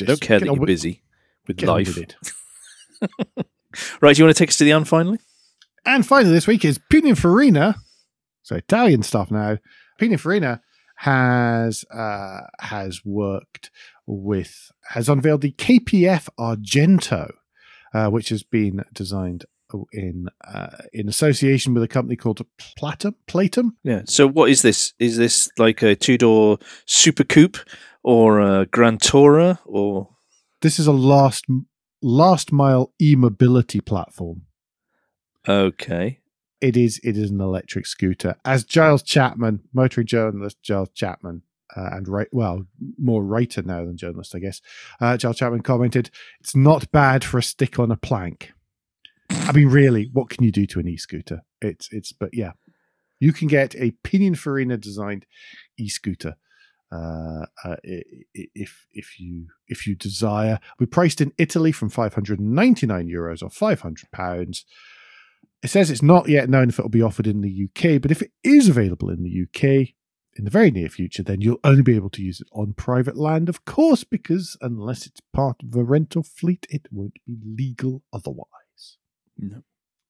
I 0.00 0.04
don't 0.04 0.20
care 0.20 0.40
that 0.40 0.46
you're 0.46 0.54
with- 0.54 0.66
busy 0.66 1.02
with 1.48 1.56
get 1.56 1.68
on 1.68 1.76
life. 1.76 1.88
with 1.88 1.98
it. 1.98 2.16
Right, 4.00 4.16
do 4.16 4.20
you 4.20 4.26
want 4.26 4.36
to 4.36 4.38
take 4.38 4.48
us 4.48 4.58
to 4.58 4.64
the 4.64 4.72
end 4.72 4.88
finally? 4.88 5.18
And 5.84 6.06
finally, 6.06 6.32
this 6.32 6.46
week 6.46 6.64
is 6.64 6.78
Pininfarina. 6.78 7.76
So 8.42 8.56
Italian 8.56 9.02
stuff 9.02 9.30
now. 9.30 9.58
Pininfarina 10.00 10.60
has 10.96 11.84
uh, 11.90 12.42
has 12.60 13.04
worked 13.04 13.70
with 14.06 14.70
has 14.90 15.08
unveiled 15.08 15.42
the 15.42 15.52
KPF 15.52 16.28
Argento, 16.38 17.30
uh, 17.92 18.08
which 18.08 18.30
has 18.30 18.42
been 18.42 18.84
designed 18.92 19.44
in 19.92 20.28
uh, 20.46 20.76
in 20.92 21.08
association 21.08 21.74
with 21.74 21.82
a 21.82 21.88
company 21.88 22.16
called 22.16 22.44
Platum. 22.78 23.14
Platum. 23.26 23.76
Yeah. 23.82 24.02
So 24.06 24.26
what 24.26 24.50
is 24.50 24.62
this? 24.62 24.94
Is 24.98 25.16
this 25.16 25.50
like 25.58 25.82
a 25.82 25.94
two 25.94 26.18
door 26.18 26.58
super 26.86 27.24
coupe 27.24 27.58
or 28.02 28.40
a 28.40 28.66
Grand 28.66 29.00
Tourer 29.00 29.58
or 29.64 30.15
This 30.62 30.78
is 30.78 30.86
a 30.86 30.92
last 30.92 31.44
last 32.02 32.52
mile 32.52 32.92
e-mobility 33.00 33.80
platform. 33.80 34.42
Okay. 35.48 36.20
It 36.60 36.76
is 36.76 37.00
it 37.04 37.16
is 37.16 37.30
an 37.30 37.40
electric 37.40 37.86
scooter. 37.86 38.36
As 38.44 38.64
Giles 38.64 39.02
Chapman, 39.02 39.60
motoring 39.72 40.06
journalist 40.06 40.62
Giles 40.62 40.90
Chapman, 40.94 41.42
uh, 41.76 41.90
and 41.92 42.08
right 42.08 42.28
well 42.32 42.66
more 42.98 43.22
writer 43.22 43.62
now 43.62 43.84
than 43.84 43.96
journalist, 43.96 44.34
I 44.34 44.38
guess. 44.38 44.62
Uh, 45.00 45.16
Giles 45.16 45.36
Chapman 45.36 45.62
commented, 45.62 46.10
"It's 46.40 46.56
not 46.56 46.90
bad 46.90 47.24
for 47.24 47.38
a 47.38 47.42
stick 47.42 47.78
on 47.78 47.90
a 47.90 47.96
plank." 47.96 48.52
I 49.30 49.52
mean, 49.52 49.68
really, 49.68 50.08
what 50.12 50.30
can 50.30 50.44
you 50.44 50.52
do 50.52 50.66
to 50.66 50.80
an 50.80 50.88
e-scooter? 50.88 51.42
It's 51.60 51.92
it's 51.92 52.12
but 52.12 52.30
yeah, 52.32 52.52
you 53.20 53.32
can 53.32 53.48
get 53.48 53.74
a 53.74 53.92
Pininfarina 54.02 54.80
designed 54.80 55.26
e-scooter 55.76 56.36
uh, 56.92 57.46
uh, 57.64 57.76
if 57.82 58.86
if 58.92 59.18
you 59.18 59.46
if 59.68 59.86
you 59.86 59.94
desire. 59.94 60.58
We 60.78 60.86
priced 60.86 61.20
in 61.20 61.32
Italy 61.38 61.72
from 61.72 61.90
599 61.90 63.08
euros 63.08 63.42
or 63.42 63.50
500 63.50 64.10
pounds. 64.12 64.64
It 65.62 65.68
says 65.68 65.90
it's 65.90 66.02
not 66.02 66.28
yet 66.28 66.48
known 66.48 66.68
if 66.68 66.78
it 66.78 66.82
will 66.82 66.88
be 66.90 67.02
offered 67.02 67.26
in 67.26 67.40
the 67.40 67.68
UK, 67.68 68.00
but 68.00 68.10
if 68.10 68.22
it 68.22 68.30
is 68.44 68.68
available 68.68 69.10
in 69.10 69.22
the 69.22 69.42
UK 69.42 69.94
in 70.36 70.44
the 70.44 70.50
very 70.50 70.70
near 70.70 70.88
future, 70.88 71.22
then 71.22 71.40
you'll 71.40 71.60
only 71.64 71.82
be 71.82 71.96
able 71.96 72.10
to 72.10 72.22
use 72.22 72.40
it 72.40 72.48
on 72.52 72.74
private 72.74 73.16
land, 73.16 73.48
of 73.48 73.64
course, 73.64 74.04
because 74.04 74.56
unless 74.60 75.06
it's 75.06 75.20
part 75.32 75.56
of 75.62 75.74
a 75.74 75.82
rental 75.82 76.22
fleet, 76.22 76.66
it 76.68 76.86
won't 76.90 77.16
be 77.26 77.38
legal 77.42 78.02
otherwise. 78.12 78.98
No. 79.38 79.62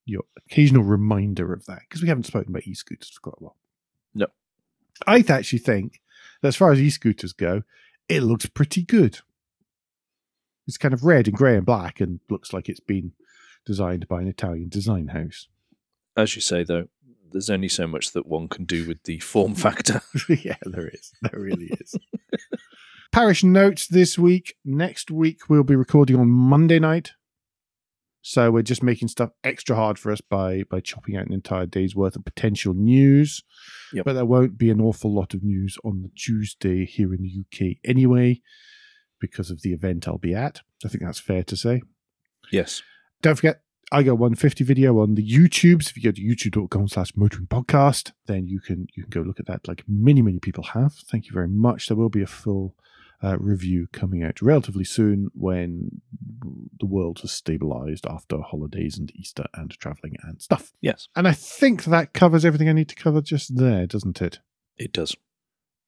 Your 0.04 0.22
occasional 0.36 0.82
reminder 0.82 1.52
of 1.52 1.64
that, 1.66 1.80
because 1.88 2.02
we 2.02 2.08
haven't 2.08 2.26
spoken 2.26 2.50
about 2.50 2.66
e 2.66 2.74
scooters 2.74 3.10
for 3.10 3.20
quite 3.20 3.40
a 3.40 3.44
while. 3.44 3.56
I 5.06 5.24
actually 5.28 5.59
think 5.59 6.00
that 6.42 6.48
as 6.48 6.56
far 6.56 6.72
as 6.72 6.80
e 6.80 6.90
scooters 6.90 7.32
go, 7.32 7.62
it 8.09 8.22
looks 8.22 8.46
pretty 8.46 8.82
good. 8.82 9.18
It's 10.66 10.78
kind 10.78 10.94
of 10.94 11.04
red 11.04 11.28
and 11.28 11.37
grey 11.37 11.56
and 11.56 11.66
black 11.66 12.00
and 12.00 12.20
looks 12.28 12.52
like 12.52 12.68
it's 12.68 12.80
been 12.80 13.12
designed 13.64 14.09
by 14.09 14.20
an 14.20 14.28
Italian 14.28 14.68
design 14.68 15.09
house. 15.09 15.48
As 16.16 16.35
you 16.35 16.42
say, 16.42 16.64
though, 16.64 16.88
there's 17.30 17.50
only 17.50 17.68
so 17.68 17.87
much 17.87 18.12
that 18.12 18.26
one 18.26 18.48
can 18.48 18.64
do 18.64 18.87
with 18.87 19.02
the 19.04 19.18
form 19.20 19.54
factor. 19.54 20.00
yeah, 20.28 20.56
there 20.62 20.88
is. 20.88 21.12
There 21.22 21.40
really 21.40 21.70
is. 21.80 21.94
Parish 23.12 23.44
notes 23.44 23.87
this 23.87 24.18
week. 24.18 24.56
Next 24.64 25.11
week, 25.11 25.48
we'll 25.48 25.62
be 25.62 25.76
recording 25.76 26.16
on 26.16 26.30
Monday 26.30 26.78
night. 26.78 27.12
So 28.28 28.50
we're 28.50 28.62
just 28.62 28.82
making 28.82 29.06
stuff 29.06 29.30
extra 29.44 29.76
hard 29.76 30.00
for 30.00 30.10
us 30.10 30.20
by 30.20 30.64
by 30.68 30.80
chopping 30.80 31.16
out 31.16 31.26
an 31.26 31.32
entire 31.32 31.64
day's 31.64 31.94
worth 31.94 32.16
of 32.16 32.24
potential 32.24 32.74
news. 32.74 33.40
Yep. 33.92 34.04
But 34.04 34.14
there 34.14 34.24
won't 34.24 34.58
be 34.58 34.68
an 34.68 34.80
awful 34.80 35.14
lot 35.14 35.32
of 35.32 35.44
news 35.44 35.78
on 35.84 36.02
the 36.02 36.08
Tuesday 36.08 36.84
here 36.86 37.14
in 37.14 37.22
the 37.22 37.44
UK 37.44 37.76
anyway, 37.84 38.40
because 39.20 39.52
of 39.52 39.62
the 39.62 39.72
event 39.72 40.08
I'll 40.08 40.18
be 40.18 40.34
at. 40.34 40.62
I 40.84 40.88
think 40.88 41.04
that's 41.04 41.20
fair 41.20 41.44
to 41.44 41.56
say. 41.56 41.82
Yes. 42.50 42.82
Don't 43.22 43.36
forget, 43.36 43.60
I 43.92 44.02
got 44.02 44.18
150 44.18 44.64
video 44.64 44.98
on 44.98 45.14
the 45.14 45.24
YouTubes. 45.24 45.90
If 45.90 45.96
you 45.96 46.02
go 46.02 46.10
to 46.10 46.20
youtube.com 46.20 46.88
slash 46.88 47.12
motoring 47.14 47.46
podcast, 47.46 48.10
then 48.26 48.48
you 48.48 48.58
can 48.58 48.88
you 48.96 49.04
can 49.04 49.10
go 49.10 49.20
look 49.20 49.38
at 49.38 49.46
that 49.46 49.68
like 49.68 49.84
many, 49.86 50.20
many 50.20 50.40
people 50.40 50.64
have. 50.64 50.94
Thank 50.94 51.26
you 51.26 51.32
very 51.32 51.46
much. 51.46 51.86
There 51.86 51.96
will 51.96 52.08
be 52.08 52.22
a 52.22 52.26
full 52.26 52.74
uh, 53.22 53.38
review 53.38 53.88
coming 53.92 54.22
out 54.22 54.42
relatively 54.42 54.85
soon 54.85 55.29
when 55.35 56.02
the 56.79 56.87
world 56.87 57.20
has 57.20 57.33
stabilized 57.33 58.07
after 58.07 58.40
holidays 58.40 58.98
and 58.98 59.12
Easter 59.14 59.46
and 59.55 59.70
traveling 59.72 60.16
and 60.22 60.40
stuff. 60.40 60.72
Yes. 60.81 61.09
And 61.16 61.26
I 61.26 61.33
think 61.33 61.85
that 61.85 62.12
covers 62.12 62.44
everything 62.44 62.68
I 62.68 62.72
need 62.72 62.88
to 62.88 62.94
cover 62.94 63.20
just 63.20 63.57
there, 63.57 63.87
doesn't 63.87 64.20
it? 64.20 64.40
It 64.76 64.92
does. 64.92 65.16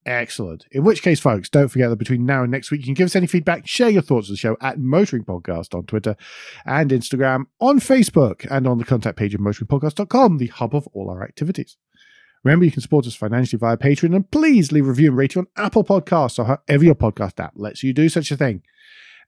Excellent. 0.07 0.67
In 0.71 0.85
which 0.85 1.03
case, 1.03 1.21
folks, 1.21 1.51
don't 1.51 1.69
forget 1.69 1.91
that 1.91 1.97
between 1.97 2.25
now 2.25 2.43
and 2.43 2.51
next 2.51 2.71
week, 2.71 2.81
you 2.81 2.87
can 2.87 2.95
give 2.95 3.07
us 3.07 3.17
any 3.17 3.27
feedback, 3.27 3.67
share 3.67 3.91
your 3.91 4.01
thoughts 4.01 4.29
of 4.29 4.33
the 4.33 4.39
show 4.39 4.57
at 4.63 4.79
Motoring 4.79 5.25
Podcast 5.25 5.75
on 5.75 5.85
Twitter 5.85 6.17
and 6.65 6.91
Instagram, 6.91 7.45
on 7.61 7.79
Facebook, 7.79 8.47
and 8.51 8.67
on 8.67 8.79
the 8.79 8.85
contact 8.85 9.19
page 9.19 9.35
of 9.35 9.41
motoringpodcast.com, 9.41 10.39
the 10.39 10.47
hub 10.47 10.75
of 10.75 10.87
all 10.95 11.11
our 11.11 11.23
activities. 11.23 11.77
Remember, 12.45 12.65
you 12.65 12.71
can 12.71 12.83
support 12.83 13.07
us 13.07 13.15
financially 13.15 13.59
via 13.59 13.77
Patreon, 13.77 14.15
and 14.15 14.31
please 14.31 14.73
leave 14.73 14.87
a 14.87 14.91
review 14.91 15.09
and 15.09 15.17
rating 15.17 15.41
on 15.41 15.65
Apple 15.65 15.85
Podcasts 15.85 16.39
or 16.39 16.45
however 16.45 16.85
your 16.85 16.95
podcast 16.95 17.41
app 17.41 17.53
lets 17.57 17.83
you 17.83 17.93
do 17.93 18.09
such 18.09 18.31
a 18.31 18.37
thing. 18.37 18.63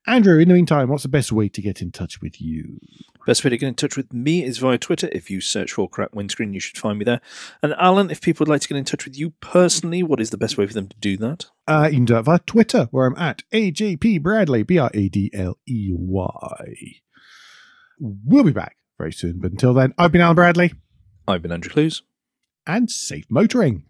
Andrew, 0.07 0.39
in 0.39 0.47
the 0.47 0.55
meantime, 0.55 0.89
what's 0.89 1.03
the 1.03 1.09
best 1.09 1.31
way 1.31 1.47
to 1.47 1.61
get 1.61 1.79
in 1.79 1.91
touch 1.91 2.21
with 2.21 2.41
you? 2.41 2.79
Best 3.27 3.43
way 3.43 3.51
to 3.51 3.57
get 3.57 3.67
in 3.67 3.75
touch 3.75 3.95
with 3.95 4.11
me 4.11 4.43
is 4.43 4.57
via 4.57 4.79
Twitter. 4.79 5.07
If 5.11 5.29
you 5.29 5.41
search 5.41 5.73
for 5.73 5.87
Crack 5.87 6.15
Windscreen, 6.15 6.55
you 6.55 6.59
should 6.59 6.77
find 6.77 6.97
me 6.97 7.05
there. 7.05 7.21
And 7.61 7.75
Alan, 7.77 8.09
if 8.09 8.19
people 8.19 8.43
would 8.43 8.51
like 8.51 8.61
to 8.61 8.67
get 8.67 8.77
in 8.77 8.83
touch 8.83 9.05
with 9.05 9.15
you 9.15 9.31
personally, 9.41 10.01
what 10.01 10.19
is 10.19 10.31
the 10.31 10.39
best 10.39 10.57
way 10.57 10.65
for 10.65 10.73
them 10.73 10.87
to 10.87 10.97
do 10.97 11.17
that? 11.17 11.45
Uh, 11.67 11.87
you 11.91 11.97
can 11.97 12.05
do 12.05 12.17
it 12.17 12.23
via 12.23 12.39
Twitter, 12.39 12.87
where 12.89 13.05
I'm 13.05 13.15
at 13.15 13.43
AJP 13.53 14.23
Bradley, 14.23 14.63
B 14.63 14.79
R 14.79 14.89
A 14.91 15.07
D 15.07 15.29
L 15.35 15.59
E 15.67 15.91
Y. 15.93 17.01
We'll 17.99 18.43
be 18.43 18.51
back 18.51 18.77
very 18.97 19.13
soon, 19.13 19.37
but 19.39 19.51
until 19.51 19.75
then, 19.75 19.93
I've 19.99 20.11
been 20.11 20.21
Alan 20.21 20.35
Bradley. 20.35 20.73
I've 21.27 21.43
been 21.43 21.51
Andrew 21.51 21.71
Clues. 21.71 22.01
And 22.67 22.89
safe 22.91 23.25
motoring. 23.29 23.85